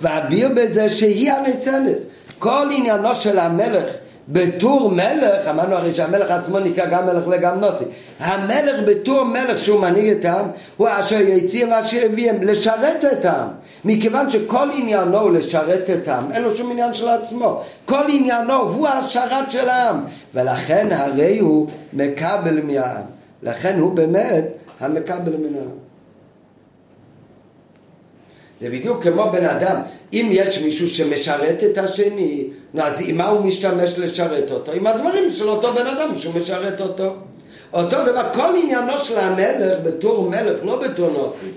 [0.00, 1.98] והביר בזה שהיא הניצנס.
[2.38, 3.90] כל עניינו של המלך
[4.32, 7.84] בתור מלך, אמרנו הרי שהמלך עצמו נקרא גם מלך וגם נוצי.
[8.20, 13.48] המלך בתור מלך שהוא מנהיג את העם, הוא אשר יציא ואשר יביאם, לשרת את העם.
[13.84, 17.62] מכיוון שכל עניינו הוא לשרת את העם, אין לו שום עניין של עצמו.
[17.84, 20.04] כל עניינו הוא השרת של העם.
[20.34, 23.02] ולכן הרי הוא מקבל מהעם.
[23.42, 24.44] לכן הוא באמת
[24.80, 25.87] המקבל מן העם.
[28.60, 29.76] זה בדיוק כמו בן אדם,
[30.12, 32.44] אם יש מישהו שמשרת את השני,
[32.78, 34.72] אז עם מה הוא משתמש לשרת אותו?
[34.72, 37.14] עם הדברים של אותו בן אדם שהוא משרת אותו.
[37.72, 41.50] אותו דבר, כל עניינו של המלך בתור מלך, לא בתור נוסי.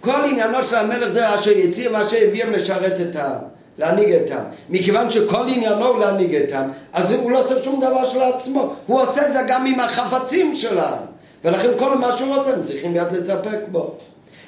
[0.00, 3.38] כל עניינו של המלך זה אשר יציר ואשר הביאם לשרת את העם,
[3.78, 4.44] להנהיג את העם.
[4.70, 8.72] מכיוון שכל עניינו הוא להנהיג את העם, אז הוא לא צריך שום דבר של עצמו.
[8.86, 11.02] הוא עושה את זה גם עם החפצים של העם.
[11.44, 13.94] ולכן כל מה שהוא רוצה, הם צריכים מיד לספק בו.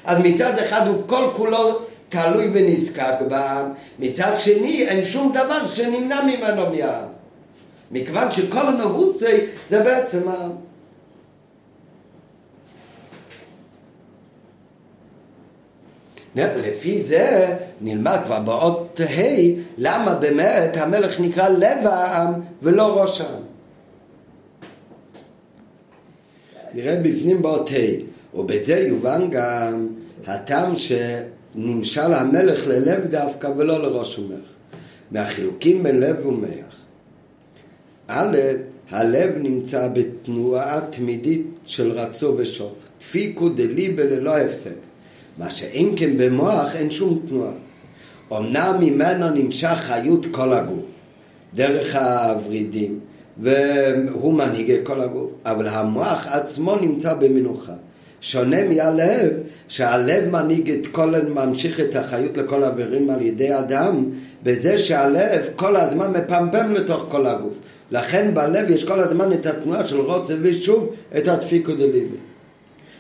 [0.05, 6.21] אז מצד אחד הוא כל כולו תלוי ונזקק בעם, מצד שני אין שום דבר שנמנע
[6.23, 7.05] ממנו מהעם.
[7.91, 9.37] מכיוון שכל המהוסי
[9.71, 10.51] זה בעצם העם.
[16.37, 19.23] לפי זה נלמד כבר באות ה'
[19.79, 22.33] למה באמת המלך נקרא לב העם
[22.63, 23.43] ולא ראש העם.
[26.75, 27.75] נראה בפנים באות ה'
[28.35, 29.89] ובזה יובן גם
[30.27, 34.39] הטעם שנמשל המלך ללב דווקא ולא לראש ומח.
[35.11, 36.77] מהחילוקים בין לב ומח.
[38.09, 38.37] א',
[38.91, 42.75] הלב נמצא בתנועה תמידית של רצו ושוב.
[43.01, 44.75] דפיקו דליבה ללא הפסק.
[45.39, 47.53] מה שאין כן במוח אין שום תנועה.
[48.33, 50.85] אמנם ממנו נמשך חיות כל הגוף,
[51.55, 53.01] דרך הוורידים,
[53.39, 57.73] והוא מנהיג כל הגוף, אבל המוח עצמו נמצא במנוחה.
[58.21, 59.33] שונה מהלב,
[59.69, 64.05] שהלב מנהיג את כל, ממשיך את החיות לכל האיברים על ידי אדם,
[64.43, 67.55] בזה שהלב כל הזמן מפמפם לתוך כל הגוף.
[67.91, 72.17] לכן בלב יש כל הזמן את התנועה של רוצה ושוב את הדפיקו דליבי.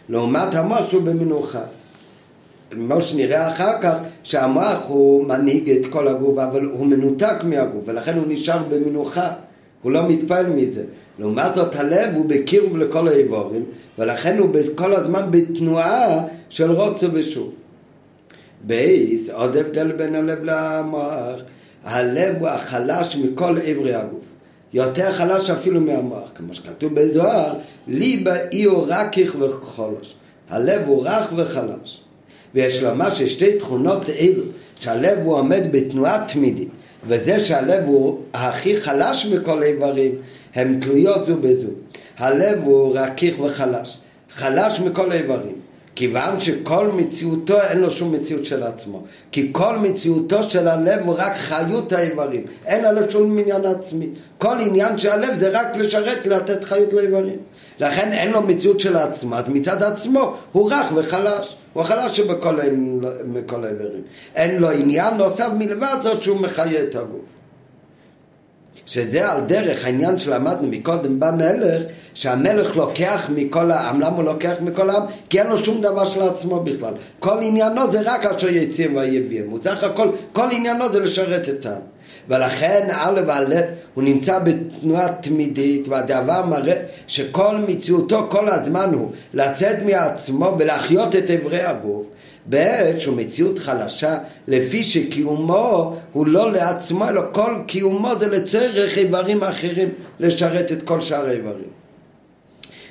[0.08, 1.62] לעומת המוח שהוא במנוחה.
[2.70, 8.16] כמו שנראה אחר כך, שהמוח הוא מנהיג את כל הגוף, אבל הוא מנותק מהגוף, ולכן
[8.16, 9.32] הוא נשאר במנוחה.
[9.82, 10.82] הוא לא מתפעל מזה.
[11.20, 13.64] לעומת זאת הלב הוא בקירוב לכל האיבורים,
[13.98, 17.52] ולכן הוא כל הזמן בתנועה של רוצה ושוב.
[18.64, 21.40] בייס, עוד הבדל בין הלב למוח,
[21.84, 24.20] הלב הוא החלש מכל איברי הגוף.
[24.72, 27.54] יותר חלש אפילו מהמוח, כמו שכתוב בזוהר,
[27.88, 30.14] ליבה אי הוא רכך וחולש.
[30.50, 32.00] הלב הוא רך וחלש.
[32.54, 34.42] ויש לומר ששתי תכונות אלו,
[34.80, 36.68] שהלב הוא עומד בתנועה תמידית,
[37.06, 40.14] וזה שהלב הוא הכי חלש מכל האיברים,
[40.54, 41.68] הן תלויות זו בזו.
[42.18, 43.98] הלב הוא רכיך וחלש,
[44.30, 45.54] חלש מכל האיברים.
[45.94, 49.02] כיוון שכל מציאותו אין לו שום מציאות של עצמו.
[49.32, 52.42] כי כל מציאותו של הלב הוא רק חיות האיברים.
[52.66, 54.08] אין לו שום עניין עצמי.
[54.38, 57.36] כל עניין של הלב זה רק לשרת, לתת חיות לאיברים.
[57.80, 61.56] לכן אין לו מציאות של עצמו, אז מצד עצמו הוא רך וחלש.
[61.72, 64.02] הוא החלש שבכל האיברים.
[64.34, 67.39] אין לו עניין נוסף מלבד זאת שהוא מחיה את הגוף.
[68.90, 71.82] שזה על דרך העניין שלמדנו מקודם במלך,
[72.14, 75.02] שהמלך לוקח מכל העם, למה הוא לוקח מכל העם?
[75.28, 76.94] כי אין לו שום דבר של עצמו בכלל.
[77.18, 79.50] כל עניינו זה רק אשר יציאים ויביאים.
[79.50, 81.80] הוא סך הכל, כל עניינו זה לשרת את העם.
[82.30, 83.64] ולכן א' והלב
[83.94, 91.30] הוא נמצא בתנועה תמידית והדבר מראה שכל מציאותו כל הזמן הוא לצאת מעצמו ולהחיות את
[91.30, 92.06] אברי הגוף
[92.46, 99.42] בעת שהוא מציאות חלשה לפי שקיומו הוא לא לעצמו אלא כל קיומו זה לצורך איברים
[99.42, 99.88] אחרים
[100.20, 101.70] לשרת את כל שאר האיברים.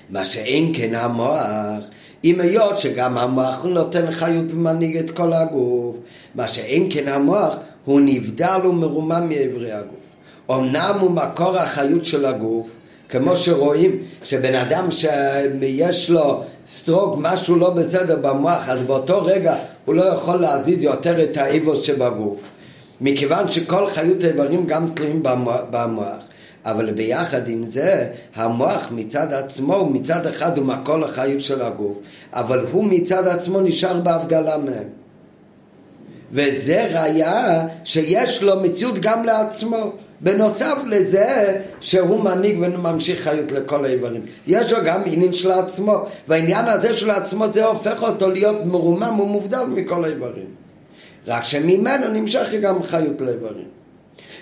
[0.09, 1.83] מה שאין כן המוח
[2.23, 5.95] אם היות שגם המוח נותן חיות ומנהיג את כל הגוף
[6.35, 9.99] מה שאין כן המוח הוא נבדל ומרומם מאיברי הגוף.
[10.51, 12.67] אמנם הוא מקור החיות של הגוף,
[13.09, 19.95] כמו שרואים שבן אדם שיש לו סטרוק, משהו לא בסדר במוח, אז באותו רגע הוא
[19.95, 22.39] לא יכול להזיז יותר את האיבוס שבגוף.
[23.01, 25.23] מכיוון שכל חיות האיברים גם תלויים
[25.71, 26.23] במוח.
[26.65, 31.97] אבל ביחד עם זה, המוח מצד עצמו, מצד אחד הוא מקור החיות של הגוף,
[32.33, 34.98] אבל הוא מצד עצמו נשאר בהבדלה מהם.
[36.31, 39.91] וזה ראיה שיש לו מציאות גם לעצמו.
[40.21, 44.21] בנוסף לזה שהוא מנהיג וממשיך חיות לכל האיברים.
[44.47, 49.19] יש לו גם עניין של עצמו, והעניין הזה של עצמו זה הופך אותו להיות מרומם
[49.19, 50.45] ומובדל מכל האיברים.
[51.27, 53.78] רק שממנו נמשך גם חיות לאיברים.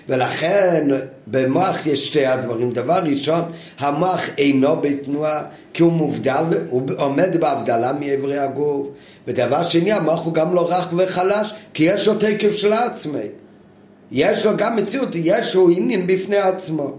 [0.08, 0.88] ולכן
[1.26, 2.70] במוח יש שתי הדברים.
[2.70, 3.42] דבר ראשון,
[3.78, 5.42] המוח אינו בתנועה
[5.72, 8.88] כי הוא מובדל, הוא עומד בהבדלה מאיברי הגוף.
[9.26, 13.18] ודבר שני, המוח הוא גם לא רך וחלש כי יש לו תקף של עצמי.
[14.12, 16.96] יש לו גם מציאות, יש לו עניין בפני עצמו.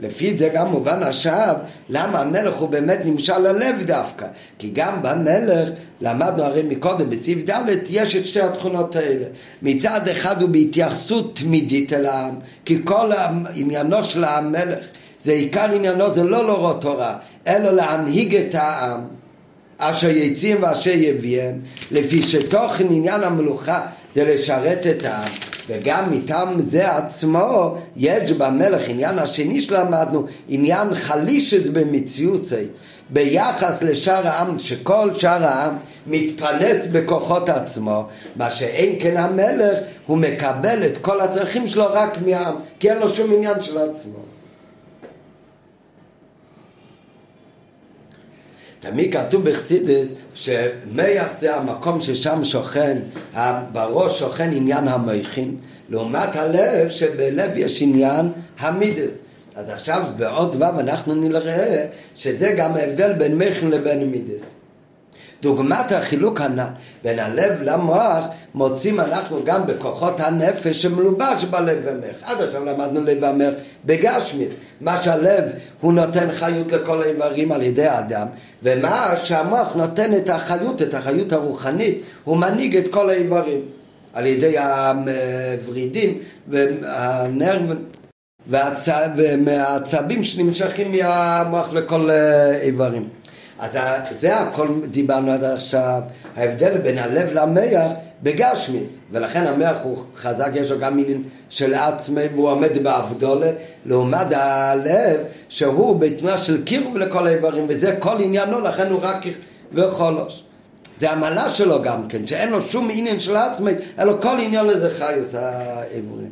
[0.00, 1.54] לפי זה גם מובן עכשיו
[1.88, 4.26] למה המלך הוא באמת נמשל ללב דווקא.
[4.58, 5.68] כי גם במלך
[6.00, 9.24] למדנו הרי מקודם בסעיף ד' יש את שתי התכונות האלה.
[9.62, 12.34] מצד אחד הוא בהתייחסות תמידית אל העם
[12.64, 13.10] כי כל
[13.54, 14.84] עניינו של המלך
[15.24, 19.00] זה עיקר עניינו זה לא להורות תורה אלא להנהיג את העם
[19.78, 21.54] אשר יצאים ואשר יביאם
[21.90, 23.86] לפי שתוכן עניין המלוכה
[24.18, 25.30] זה לשרת את העם
[25.68, 32.64] וגם מטעם זה עצמו יש במלך עניין השני שלמדנו עניין חלישת במציאוסי
[33.10, 38.06] ביחס לשאר העם שכל שאר העם מתפרנס בכוחות עצמו
[38.36, 43.14] מה שאין כן המלך הוא מקבל את כל הצרכים שלו רק מהעם כי אין לו
[43.14, 44.37] שום עניין של עצמו
[48.80, 52.98] תמיד כתוב בחסידס שמח זה המקום ששם שוכן,
[53.72, 55.56] בראש שוכן עניין המכין,
[55.88, 59.10] לעומת הלב שבלב יש עניין המידס.
[59.54, 64.57] אז עכשיו בעוד ו' אנחנו נראה שזה גם ההבדל בין מכין לבין מידס.
[65.42, 66.66] דוגמת החילוק הנ"ל
[67.04, 72.16] בין הלב למוח מוצאים אנחנו גם בכוחות הנפש שמלובש בלב ומח.
[72.22, 74.56] עד עכשיו למדנו לב ומח בגשמיס.
[74.80, 75.44] מה שהלב
[75.80, 78.26] הוא נותן חיות לכל האיברים על ידי האדם
[78.62, 83.60] ומה שהמוח נותן את החיות, את החיות הרוחנית, הוא מנהיג את כל האיברים
[84.12, 86.18] על ידי הוורידים
[86.48, 87.62] והנרב
[88.46, 92.10] והעצבים שנמשכים מהמוח לכל
[92.60, 93.08] איברים.
[93.58, 93.78] אז
[94.20, 96.00] זה הכל דיברנו עד עכשיו,
[96.36, 97.92] ההבדל בין הלב למח
[98.22, 103.50] בגשמיס, ולכן המח הוא חזק, יש לו גם מילים של עצמי והוא עומד באבדולה,
[103.86, 109.16] לעומת הלב שהוא בתנועה של קירוב לכל האיברים, וזה כל עניינו, לכן הוא רק
[109.72, 110.42] וחולוש.
[111.00, 114.90] זה המעלה שלו גם כן, שאין לו שום עניין של עצמי, אלא כל עניין לזה
[114.90, 116.30] חיוס האיברים.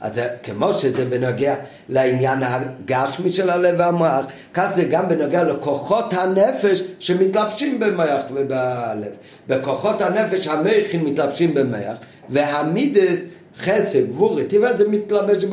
[0.00, 1.54] אז כמו שזה בנוגע
[1.88, 9.12] לעניין הגשמי של הלב והמוח, כך זה גם בנוגע לכוחות הנפש שמתלבשים במוח ובלב.
[9.48, 13.18] בכוחות הנפש המכין מתלבשים במוח, והמידס
[13.58, 15.44] חסד, גבורי, טבע זה מתלבש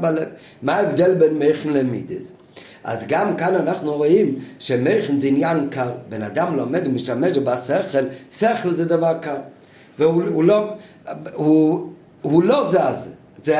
[0.00, 0.28] בלב.
[0.62, 2.32] מה ההבדל בין מכין למידס?
[2.84, 5.90] אז גם כאן אנחנו רואים שמכין זה עניין קר.
[6.08, 9.36] בן אדם לומד ומשתמש בשכל, שכל זה דבר קר.
[9.98, 10.70] והוא לא,
[11.34, 11.90] הוא,
[12.22, 13.08] הוא לא זז.
[13.46, 13.58] זה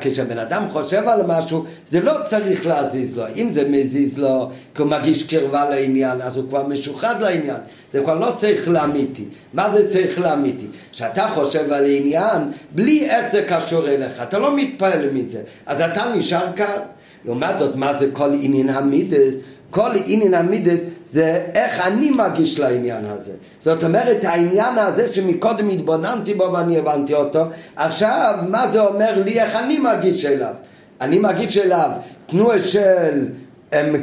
[0.00, 3.24] כשבן אדם חושב על משהו, זה לא צריך להזיז לו.
[3.36, 7.56] אם זה מזיז לו, כי הוא מגיש קרבה לעניין, אז הוא כבר משוחד לעניין.
[7.92, 9.24] זה כבר לא צריך לאמיתי.
[9.52, 10.66] מה זה צריך לאמיתי?
[10.92, 12.42] כשאתה חושב על עניין,
[12.74, 15.40] בלי איך זה קשור אליך, אתה לא מתפעל מזה.
[15.66, 16.80] אז אתה נשאר כאן.
[17.24, 19.36] לעומת זאת, מה זה כל עניין המידס?
[19.70, 20.80] כל עניין המידס
[21.12, 23.32] זה איך אני מרגיש לעניין הזה.
[23.60, 27.44] זאת אומרת, העניין הזה שמקודם התבוננתי בו ואני הבנתי אותו,
[27.76, 30.54] עכשיו, מה זה אומר לי, איך אני מרגיש אליו?
[31.00, 31.90] אני מרגיש אליו
[32.26, 33.26] תנועה של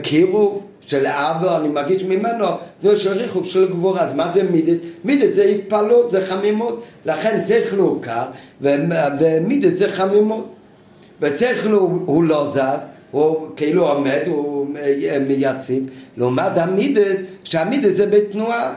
[0.01, 2.45] קירוב, של אבו, אני מרגיש ממנו
[2.81, 4.01] תנועה של ריחוק, של גבורה.
[4.01, 4.77] אז מה זה מידס?
[5.03, 6.83] מידס זה התפעלות, זה חמימות.
[7.05, 8.23] לכן צריך להוכר,
[8.61, 10.55] ומידס זה חמימות.
[11.21, 11.67] וצריך
[12.05, 12.85] הוא לא זז,
[13.15, 14.67] הוא כאילו עומד, הוא
[15.29, 18.73] יציב, לעומת המידס, שהמידס זה בתנועה.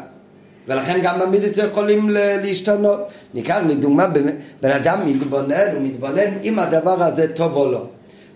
[0.68, 2.10] ולכן גם המידס יכולים
[2.42, 3.00] להשתנות.
[3.34, 4.06] ניקח לדוגמה,
[4.60, 7.86] בן אדם מתבונן, הוא מתבונן אם הדבר הזה טוב או לא.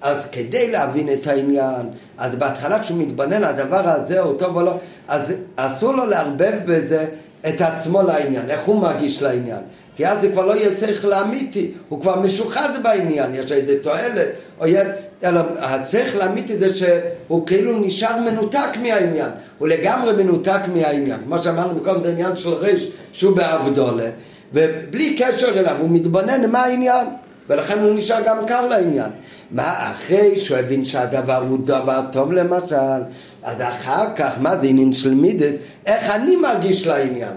[0.00, 1.86] אז כדי להבין את העניין,
[2.18, 4.78] אז בהתחלה כשהוא מתבונן הדבר הזה הוא טוב או לא,
[5.09, 7.05] אז אסור לו לערבב בזה
[7.48, 9.61] את עצמו לעניין, איך הוא מרגיש לעניין.
[9.96, 14.28] כי אז זה כבר לא יהיה צריך לאמיתי, הוא כבר משוחד בעניין, יש איזה תועלת,
[14.61, 14.86] או יש...
[15.24, 21.20] אלא השכל האמיתי זה שהוא כאילו נשאר מנותק מהעניין, הוא לגמרי מנותק מהעניין.
[21.24, 24.10] כמו שאמרנו מקודם, זה עניין של ריש שהוא בעבדולה,
[24.52, 27.06] ובלי קשר אליו, הוא מתבונן מה העניין.
[27.48, 29.10] ולכן הוא נשאר גם קר לעניין.
[29.50, 33.02] מה אחרי שהוא הבין שהדבר הוא דבר טוב למשל,
[33.42, 35.54] אז אחר כך, מה זה עניין של מידס?
[35.86, 37.32] איך אני מרגיש לעניין?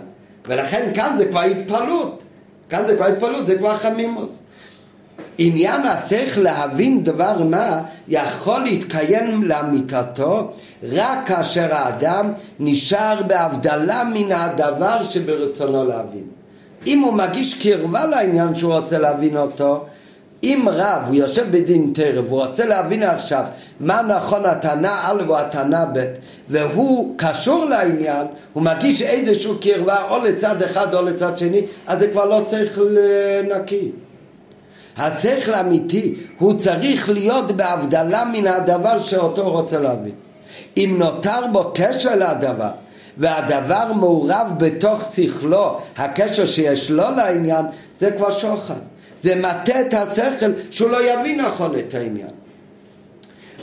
[0.48, 2.24] ולכן כאן זה כבר התפעלות.
[2.70, 4.40] כאן זה כבר התפעלות, זה כבר חמימוס.
[5.38, 10.52] עניין השכל להבין דבר מה יכול להתקיים לאמיתתו
[10.84, 16.24] רק כאשר האדם נשאר בהבדלה מן הדבר שברצונו להבין.
[16.88, 19.86] אם הוא מגיש קרבה לעניין שהוא רוצה להבין אותו,
[20.44, 23.44] אם רב, הוא יושב בדין תרב, הוא רוצה להבין עכשיו
[23.80, 26.06] מה נכון הטענה א' או הטענה ב',
[26.50, 32.08] והוא קשור לעניין, הוא מגיש איזשהו קרבה או לצד אחד או לצד שני, אז זה
[32.08, 33.92] כבר לא צריך לנקי.
[34.98, 40.12] השכל האמיתי הוא צריך להיות בהבדלה מן הדבר שאותו רוצה להבין.
[40.78, 42.70] אם נותר בו קשר לדבר
[43.18, 47.66] והדבר מעורב בתוך שכלו, הקשר שיש לו לעניין,
[48.00, 48.80] זה כבר שוחד.
[49.22, 52.28] זה מטה את השכל שהוא לא יבין נכון את העניין.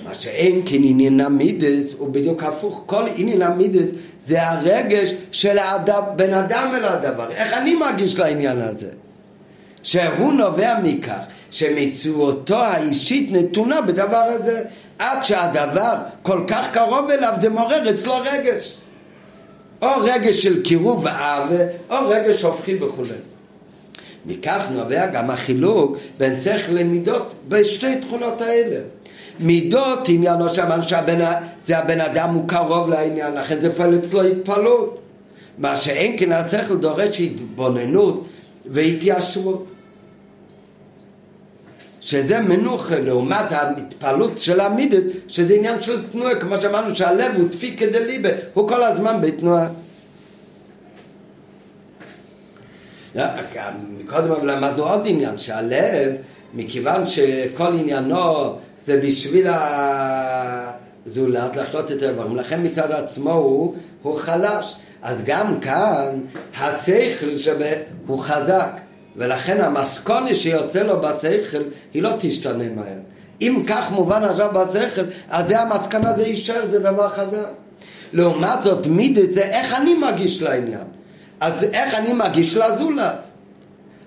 [0.05, 3.89] מה שאין כן עניין המידס הוא בדיוק הפוך, כל עניין המידס
[4.27, 8.89] זה הרגש של האדם, בן אדם אל הדבר, איך אני מרגיש לעניין הזה?
[9.83, 14.63] שהוא נובע מכך שמציאותו האישית נתונה בדבר הזה
[14.99, 18.77] עד שהדבר כל כך קרוב אליו זה מעורר אצלו רגש.
[19.83, 23.15] או רגש של קירוב ואהבה או רגש הופכי וכולי
[24.27, 28.81] מכך נובע גם החילוק בין שכל למידות בשתי תכונות האלה.
[29.41, 35.01] מידות עניינו שאמרנו שזה הבן אדם הוא קרוב לעניין לכן זה פועל אצלו התפעלות
[35.59, 38.27] מה שאין כן השכל דורש התבוננות
[38.67, 39.73] והתיישבות.
[42.03, 47.87] שזה מנוחה לעומת ההתפעלות של המידס שזה עניין של תנועה כמו שאמרנו שהלב הוא דפיקה
[47.87, 49.69] דליבה הוא כל הזמן בתנועה.
[53.99, 56.13] מקודם אבל למדנו עוד עניין שהלב
[56.55, 58.57] מכיוון שכל עניינו
[58.87, 59.47] זה בשביל
[61.07, 66.21] הזולת לחלות את הדברים לכן מצד עצמו הוא, הוא חלש אז גם כאן
[66.61, 67.67] השכל שבה
[68.07, 68.81] הוא חזק
[69.17, 71.63] ולכן המסכונה שיוצא לו בשכל
[71.95, 72.99] היא לא תשתנה מהר.
[73.41, 77.49] אם כך מובן עכשיו בשכל, אז זה המסקנה, זה יישאר, זה דבר חזק.
[78.13, 80.87] לעומת זאת, מידת זה איך אני מגיש לעניין.
[81.41, 83.32] אז איך אני מגיש לזולת.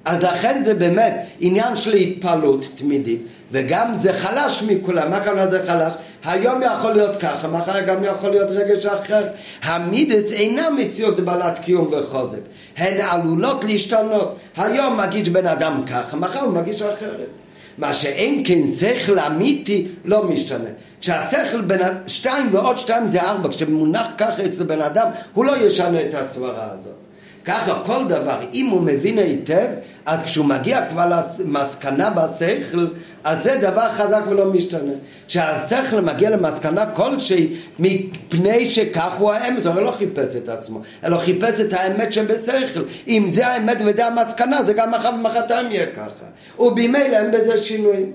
[0.06, 5.12] אז לכן זה באמת עניין של התפעלות תמידית, וגם זה חלש מכולם.
[5.12, 5.94] מה כמובן זה חלש?
[6.24, 9.24] היום יכול להיות ככה, מחר גם יכול להיות רגש אחר.
[9.64, 12.40] המידס אינה מציאות בעלת קיום וחוזק.
[12.78, 14.36] הן עלולות להשתנות.
[14.58, 17.30] היום מגיש בן אדם ככה, מחר הוא מגיש אחרת.
[17.78, 20.70] מה שאין כן שכל אמיתי לא משתנה.
[21.02, 26.02] כשהשכל בין שתיים ועוד שתיים זה ארבע, כשמונח ככה אצל בן אדם, הוא לא ישנה
[26.02, 27.05] את הסברה הזאת.
[27.46, 29.68] ככה כל דבר, אם הוא מבין היטב,
[30.06, 31.06] אז כשהוא מגיע כבר
[31.40, 32.88] למסקנה בשכל,
[33.24, 34.92] אז זה דבר חזק ולא משתנה.
[35.28, 41.60] כשהשכל מגיע למסקנה כלשהי, מפני שכך הוא האמת, הוא לא חיפש את עצמו, אלא חיפש
[41.60, 42.82] את האמת שבשכל.
[43.08, 46.26] אם זה האמת וזה המסקנה, זה גם מחר ומחרתיים יהיה ככה.
[46.60, 48.12] ובמילא אין בזה שינויים.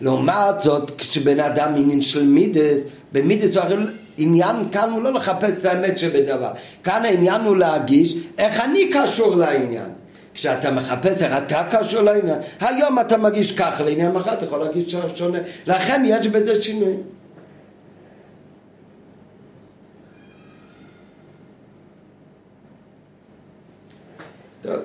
[0.00, 2.80] לעומת זאת, כשבן אדם עניין של מידס,
[3.12, 3.76] במידס הוא הרי
[4.18, 6.50] עניין כאן הוא לא לחפש את האמת שבדבר.
[6.84, 9.90] כאן העניין הוא להגיש איך אני קשור לעניין.
[10.34, 14.96] כשאתה מחפש איך אתה קשור לעניין, היום אתה מגיש ככה לעניין, מחר אתה יכול להגיש
[15.14, 15.38] שונה.
[15.66, 16.94] לכן יש בזה שינוי.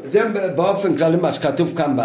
[0.03, 0.23] זה
[0.55, 1.95] באופן כללי מה שכתוב כאן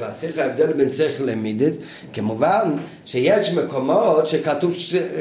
[0.00, 1.76] בשיחה ההבדל בין שכל למידס
[2.12, 2.72] כמובן
[3.04, 4.74] שיש מקומות שכתוב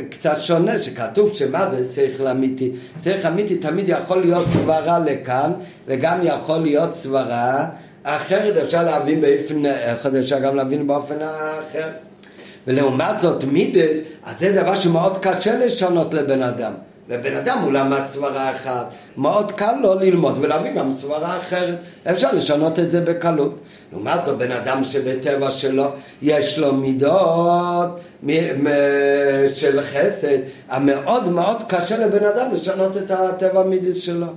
[0.10, 2.72] קצת שונה שכתוב שמה זה שכל אמיתי
[3.04, 5.52] שכל אמיתי תמיד יכול להיות סברה לכאן
[5.88, 7.66] וגם יכול להיות סברה
[8.04, 8.58] אחרת.
[8.58, 11.88] אפשר להבין באופן אחד אפשר גם להבין באופן אחר.
[12.68, 16.74] ולעומת זאת מידס אז זה דבר שמאוד קשה לשנות לבן אדם
[17.14, 18.86] לבן אדם הוא למד סברה אחת,
[19.18, 21.78] מאוד קל לו ללמוד ולהביא גם סברה אחרת.
[22.12, 23.60] אפשר לשנות את זה בקלות.
[23.92, 25.92] לעומת זאת, בן אדם שבטבע שלו
[26.22, 28.00] יש לו מידות
[29.54, 30.38] של חסד,
[30.70, 34.28] המאוד מאוד קשה לבן אדם לשנות את הטבע המידי שלו.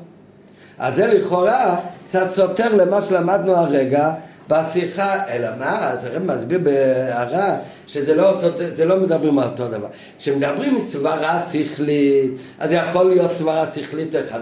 [0.79, 4.13] אז זה לכאורה קצת סותר למה שלמדנו הרגע
[4.49, 7.57] בשיחה, אלא מה, אז הרב מסביר בהערה
[7.87, 8.49] שזה לא, אותו,
[8.85, 9.87] לא מדברים על אותו דבר.
[10.19, 14.41] כשמדברים סברה שכלית, אז יכול להיות סברה שכלית אחת,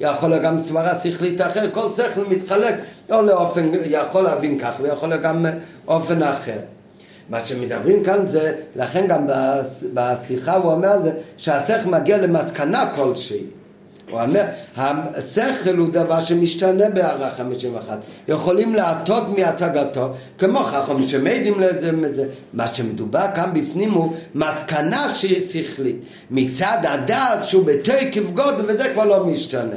[0.00, 2.74] יכול להיות גם סברה שכלית אחרת, כל שכל מתחלק,
[3.10, 5.46] או לאופן, יכול להבין כך, ויכול להיות גם
[5.88, 6.58] אופן אחר.
[7.28, 9.26] מה שמדברים כאן זה, לכן גם
[9.94, 13.44] בשיחה הוא אומר זה, שהשכל מגיע למסקנה כלשהי.
[14.10, 14.44] הוא אומר,
[14.76, 17.98] השכל הוא דבר שמשתנה בהערה 51.
[18.28, 22.26] יכולים להטות מהצגתו, כמו חכמים שמעידים לזה מזה.
[22.52, 25.06] מה שמדובר כאן בפנים הוא מסקנה
[25.48, 25.96] שכלית.
[26.30, 29.76] מצד הדעת שהוא בתוקף גודל וזה כבר לא משתנה.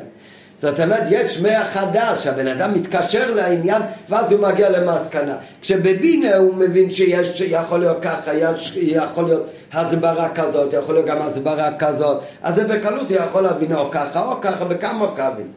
[0.61, 5.35] זאת אומרת, יש מאה חדש, הבן אדם מתקשר לעניין ואז הוא מגיע למסקנה.
[5.61, 11.21] כשבבינה הוא מבין שיש, יכול להיות ככה, יש, יכול להיות הסברה כזאת, יכול להיות גם
[11.21, 15.47] הסברה כזאת, אז זה בקלות יכול להבין או ככה או ככה, בכמה קווים.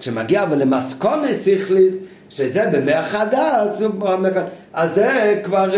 [0.00, 1.94] כשמגיע אבל למסקונה שכליס,
[2.30, 3.82] שזה במאה חדש,
[4.72, 5.70] אז זה כבר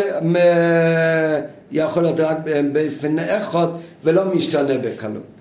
[1.72, 2.36] יכול להיות רק
[2.72, 3.66] באופן אחד
[4.04, 5.35] ולא משתנה בקלות.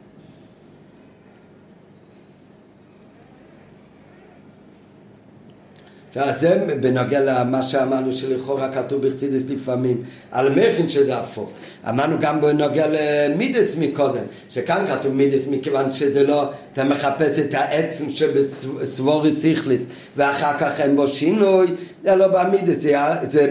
[6.15, 11.49] זה בנוגע למה שאמרנו שלכאורה כתוב בחסידס לפעמים על מרחין שזה הפוך.
[11.89, 18.09] אמרנו גם בנוגע למידס מקודם, שכאן כתוב מידס מכיוון שזה לא, אתה מחפש את העצם
[18.09, 19.81] שבסבורי סיכליס
[20.15, 21.67] ואחר כך אין בו שינוי,
[22.03, 22.93] זה לא במידס, זה,
[23.29, 23.49] זה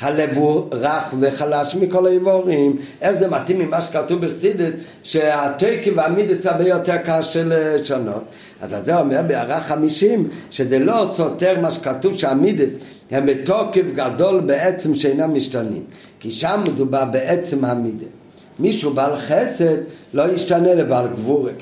[0.00, 2.76] הלב הוא רך וחלש מכל האיבורים.
[3.02, 4.70] איך זה מתאים ממה שכתוב בחסידס,
[5.02, 8.24] שהתקי והמידס הרבה יותר קשה לשנות.
[8.62, 12.70] אז זה אומר בהערה חמישים, שזה לא סותר מה שכתוב שהמידס
[13.10, 15.82] הם בתוקף גדול בעצם שאינם משתנים.
[16.20, 18.19] כי שם מדובר בעצם המידה.
[18.60, 19.76] מישהו בעל חסד
[20.14, 21.52] לא ישתנה לבעל גבורה.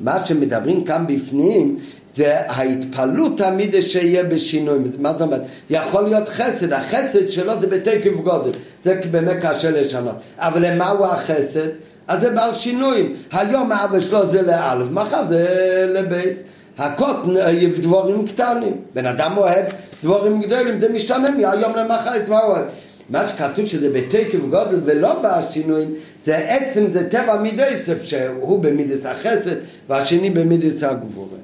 [0.00, 1.76] מה שמדברים כאן בפנים
[2.16, 4.78] זה ההתפעלות המידה שיהיה בשינוי.
[4.98, 5.42] מה זאת אומרת?
[5.70, 8.50] יכול להיות חסד, החסד שלו זה בתקף גודל.
[8.84, 10.16] זה באמת קשה לשנות.
[10.38, 11.68] אבל למה הוא החסד?
[12.08, 13.14] אז זה בעל שינויים.
[13.32, 15.46] היום האבא שלו זה לאלף, מחר זה
[15.94, 16.38] לבייס.
[16.78, 17.34] הקוטן
[17.80, 18.76] דבורים קטנים.
[18.94, 19.64] בן אדם אוהב
[20.04, 22.64] דבורים גדולים, זה משתנה מהיום למחר, את מה הוא אוהב?
[23.10, 25.94] מה שכתוב שזה בתקף גודל ולא בשינויים,
[26.26, 29.56] זה עצם, זה טבע מידסף, שהוא במידס החסד
[29.88, 31.38] והשני במידס הגבורה.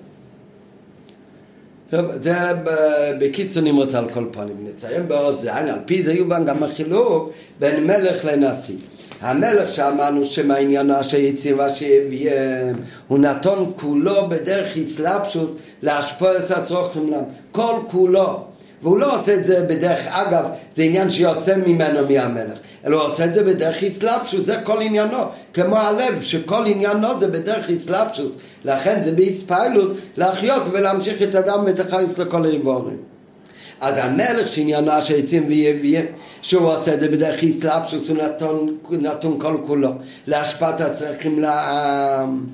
[1.91, 2.35] טוב, זה
[3.19, 4.67] בקיצור נמרוץ על כל פנים.
[4.69, 7.31] נציין בעוד זין, על פי זה יובן גם החילוק
[7.61, 8.77] בין מלך לנשיא.
[9.21, 12.77] המלך שאמרנו שמעניינו שיציבה שיביהם
[13.09, 15.51] הוא נתון כולו בדרך הסלבשוס
[15.83, 18.45] להשפוע את הצרוכים להם כל כולו
[18.83, 20.45] והוא לא עושה את זה בדרך אגב,
[20.77, 25.19] זה עניין שיוצא ממנו מהמלך, אלא הוא עושה את זה בדרך הסלבשוס, זה כל עניינו,
[25.55, 28.33] כמו הלב, שכל עניינו זה בדרך הסלבשוס,
[28.65, 33.10] לכן זה באיספיילוס להחיות ולהמשיך את הדם ואת החייס לכל האיבורים.
[33.81, 36.01] אז המלך שעניינו שהעצים ויביא,
[36.43, 39.91] שהוא עושה את זה בדרך הסלבשוס, הוא נתון, נתון כל כולו
[40.27, 42.47] להשפעת הצרכים לעם.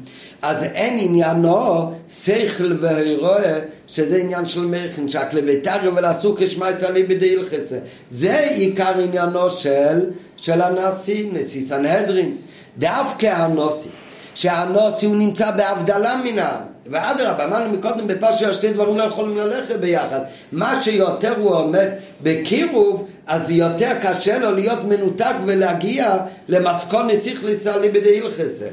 [0.43, 7.79] אז אין עניינו שכל והירואה שזה עניין של מרחן, שהקלוויתרי ולעשו כשמע צלי בדי הלכסה.
[8.11, 12.37] זה עיקר עניינו של, של הנשיא, נשיא סנהדרין.
[12.79, 13.89] דווקא הנושא,
[14.35, 16.76] שהנושא הוא נמצא בהבדלה מן העם.
[16.91, 20.20] ואדרבה, אמרנו מקודם בפרשה שתי דברים לא יכולים ללכת ביחד.
[20.53, 21.89] מה שיותר הוא עומד
[22.22, 26.16] בקירוב, אז יותר קשה לו להיות מנותק ולהגיע
[26.49, 28.66] למסכון נסיך לישראל בידי הלכסה.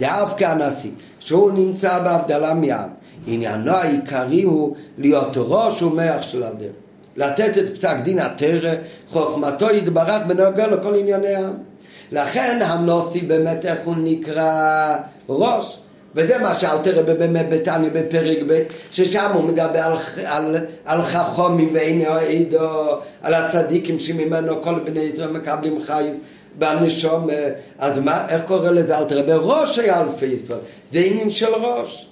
[0.00, 0.90] דווקא הנשיא,
[1.20, 2.88] שהוא נמצא בהבדלה מעם,
[3.26, 6.72] עניינו העיקרי הוא להיות ראש ומח של הדרך.
[7.16, 8.74] לתת את פסק דין התרא,
[9.08, 11.54] חוכמתו יתברך בנוגע לכל ענייני העם.
[12.12, 14.96] לכן הנוסי באמת איך הוא נקרא
[15.28, 15.78] ראש.
[16.18, 19.96] וזה מה שאלתר רבי באמת בתניא בפרק ב', ששם הוא מדבר על,
[20.26, 26.14] על, על חכומי ואינו עדו, על הצדיקים שממנו כל בני ישראל מקבלים חייס.
[26.58, 27.26] בנשום,
[27.78, 29.32] אז מה, איך קורא לזה אלתר רבי?
[29.34, 30.58] ראש היה אלפי ישראל,
[30.90, 32.08] זה עניין של ראש.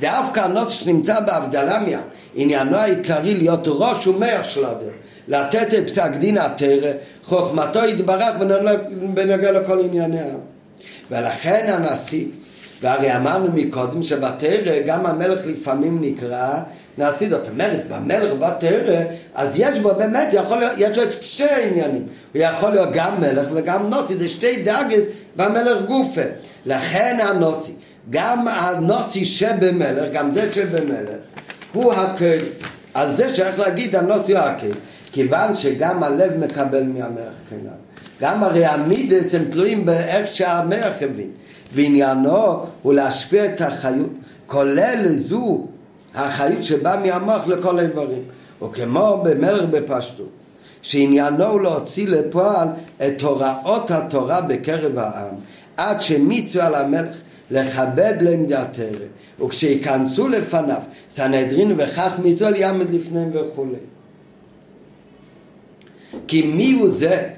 [0.00, 2.00] דווקא הנוץ שנמצא בהבדלה מה,
[2.34, 4.94] עניינו העיקרי להיות ראש ומח של הדרך,
[5.28, 6.90] לתת את פסק דין התרא,
[7.24, 8.34] חוכמתו יתברך
[9.14, 10.24] בנוגע לכל ענייניה.
[11.10, 12.26] ולכן הנשיא,
[12.82, 16.58] והרי אמרנו מקודם שבתרא גם המלך לפעמים נקרא
[16.98, 19.00] נעשית, זאת אומרת, במלך בתרא,
[19.34, 22.06] אז יש בו באמת, יכול להיות, יש לו את שתי העניינים.
[22.34, 25.02] הוא יכול להיות גם מלך וגם נוצי, זה שתי דאגס
[25.36, 26.20] במלך גופה.
[26.66, 27.72] לכן הנוצי,
[28.10, 31.16] גם הנוצי שבמלך, גם זה שבמלך,
[31.72, 32.38] הוא הקל.
[32.94, 34.70] על זה שייך להגיד הנוצי הוא הקל.
[35.12, 37.74] כיוון שגם הלב מקבל מהמלך כנראה.
[38.20, 41.30] גם הרי המידס הם תלויים באיך שהמלך הבין.
[41.72, 44.10] ועניינו הוא להשפיע את החיות,
[44.46, 45.66] כולל זו
[46.14, 48.22] החיות שבאה מהמוח לכל האיברים.
[48.62, 50.28] וכמו במלך בפשטות,
[50.82, 52.68] שעניינו הוא להוציא לפועל
[53.06, 55.34] את הוראות התורה בקרב העם,
[55.76, 57.16] עד שמיצו על המלך
[57.50, 63.78] לכבד לעמדת תרא, וכשייכנסו לפניו סנהדרין וכך מיצו יעמד לפניהם וכולי.
[66.28, 67.28] כי מי הוא זה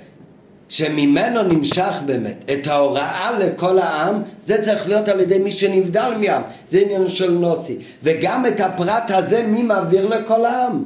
[0.68, 6.42] שממנו נמשך באמת את ההוראה לכל העם, זה צריך להיות על ידי מי שנבדל מעם,
[6.70, 7.76] זה עניין של נוסי.
[8.02, 10.84] וגם את הפרט הזה מי מעביר לכל העם?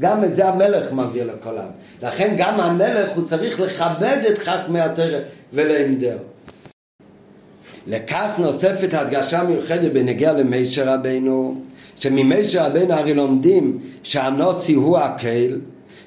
[0.00, 1.70] גם את זה המלך מעביר לכל העם.
[2.02, 5.18] לכן גם המלך הוא צריך לכבד את חכמי התרא
[5.52, 6.18] ולעמדהו.
[7.86, 11.54] לכך נוספת הדגשה מיוחדת בנגיע למישר רבינו,
[11.96, 15.60] שממישר רבינו הרי לומדים שהנוצי הוא הקהל,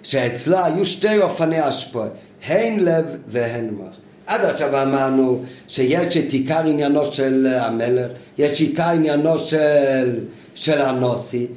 [0.03, 2.08] שאצלו היו שתי אופני השפועה.
[2.45, 3.95] הן לב והן מוח.
[4.27, 10.19] עד עכשיו אמרנו שיש את עיקר עניינו של המלך, יש עיקר עניינו של,
[10.55, 11.47] של הנוסי,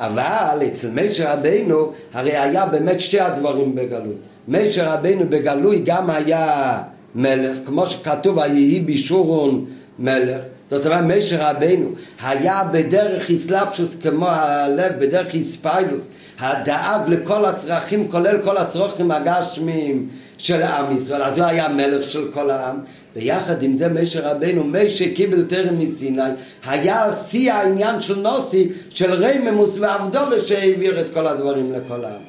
[0.00, 4.14] אבל אצל משה רבינו הרי היה באמת שתי הדברים בגלוי.
[4.48, 6.78] משה רבינו בגלוי גם היה
[7.14, 9.64] מלך, כמו שכתוב, היהי בישורון
[9.98, 11.88] מלך, זאת אומרת, משה רבנו
[12.22, 16.02] היה בדרך איסלפשוס כמו הלב, בדרך איספיילוס,
[16.38, 20.08] הדאג לכל הצרכים, כולל כל הצרכים הגשמיים
[20.38, 22.80] של עם ישראל, אז הוא היה מלך של כל העם,
[23.16, 26.22] ויחד עם זה משה רבנו, משה קיבל טרם מסיני,
[26.66, 32.22] היה שיא העניין של נוסי, של רייממוס ועבדולה שהעביר את כל הדברים לכל העם.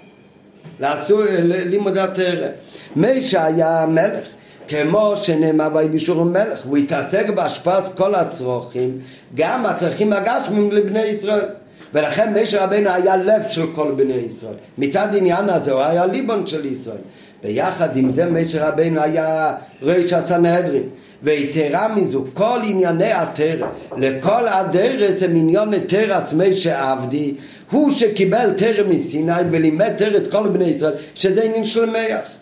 [0.80, 2.50] לעשו לימוד התרם.
[2.96, 4.28] משה היה מלך,
[4.68, 9.00] כמו שנאמר ויבישור מלך, הוא התעסק בהשפעת כל הצרוכים,
[9.36, 11.46] גם הצרכים הגשמים לבני ישראל.
[11.94, 14.54] ולכן משה רבנו היה לב של כל בני ישראל.
[14.78, 16.98] מצד עניין הזה הוא היה ליבון של ישראל.
[17.44, 20.84] ביחד עם זה משה רבנו היה ריש הסנהדרין.
[21.24, 27.34] ויתרה מזו, כל ענייני התרא, לכל הדרס הם עניון תרס משה עבדי,
[27.72, 32.37] הוא שקיבל תרא מסיני ולימד תרא את כל בני ישראל, שזה עניין של מח.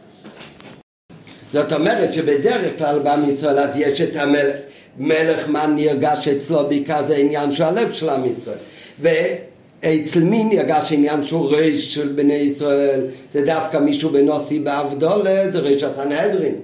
[1.56, 4.56] זאת אומרת שבדרך כלל בעם ישראל אז יש את המלך,
[4.98, 8.58] מלך מה נרגש אצלו בעיקר זה עניין של הלב של עם ישראל.
[9.00, 13.02] ואצל מי נרגש עניין שהוא ריש של בני ישראל?
[13.34, 16.56] זה דווקא מישהו בנוסי בעבדולה, זה ריש הסנהדרין.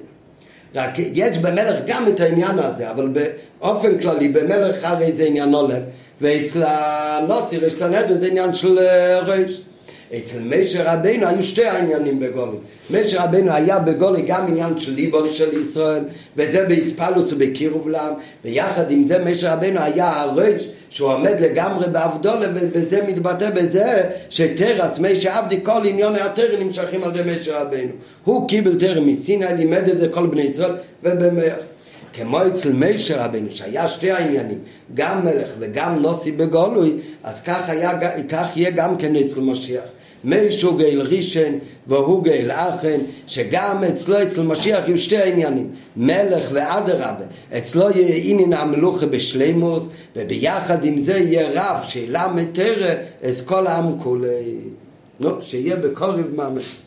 [0.75, 5.81] רק יש במלך גם את העניין הזה, אבל באופן כללי במלך הרי זה עניין עולב,
[6.21, 9.61] ואצל הנוסי ריש סנהדרין זה עניין של אה, ריש.
[10.17, 12.57] אצל משה רבנו היו שתי העניינים בגולי.
[12.89, 16.03] משה רבנו היה בגולי גם עניין של ליבון של ישראל,
[16.37, 18.13] וזה באספלוס ובקירוב לעם,
[18.45, 24.99] ויחד עם זה משה רבנו היה הריש שהוא עומד לגמרי באבדולה, וזה מתבטא בזה שתרס
[24.99, 27.91] משה עבדי כל עניון התרא נמשכים על ידי משה רבנו.
[28.23, 30.71] הוא קיבל תרא מסיני, לימד את זה כל בני ישראל,
[31.03, 31.55] ובמח.
[32.13, 34.59] כמו אצל משה רבנו, שהיה שתי העניינים,
[34.93, 37.91] גם מלך וגם נוסי בגולוי, אז כך, היה,
[38.29, 39.83] כך יהיה גם כן אצל משיח.
[40.23, 41.53] מישהו גאל רישן
[41.87, 47.25] והוא גאל אחן, שגם אצלו, אצל משיח יהיו שתי העניינים, מלך ואדרבה,
[47.57, 52.93] אצלו יהיה עניין המלוכה בשלימוס, וביחד עם זה יהיה רב שילמד תרא
[53.29, 54.57] את כל העם כולי.
[55.19, 56.77] נו, שיהיה בקורב ממש.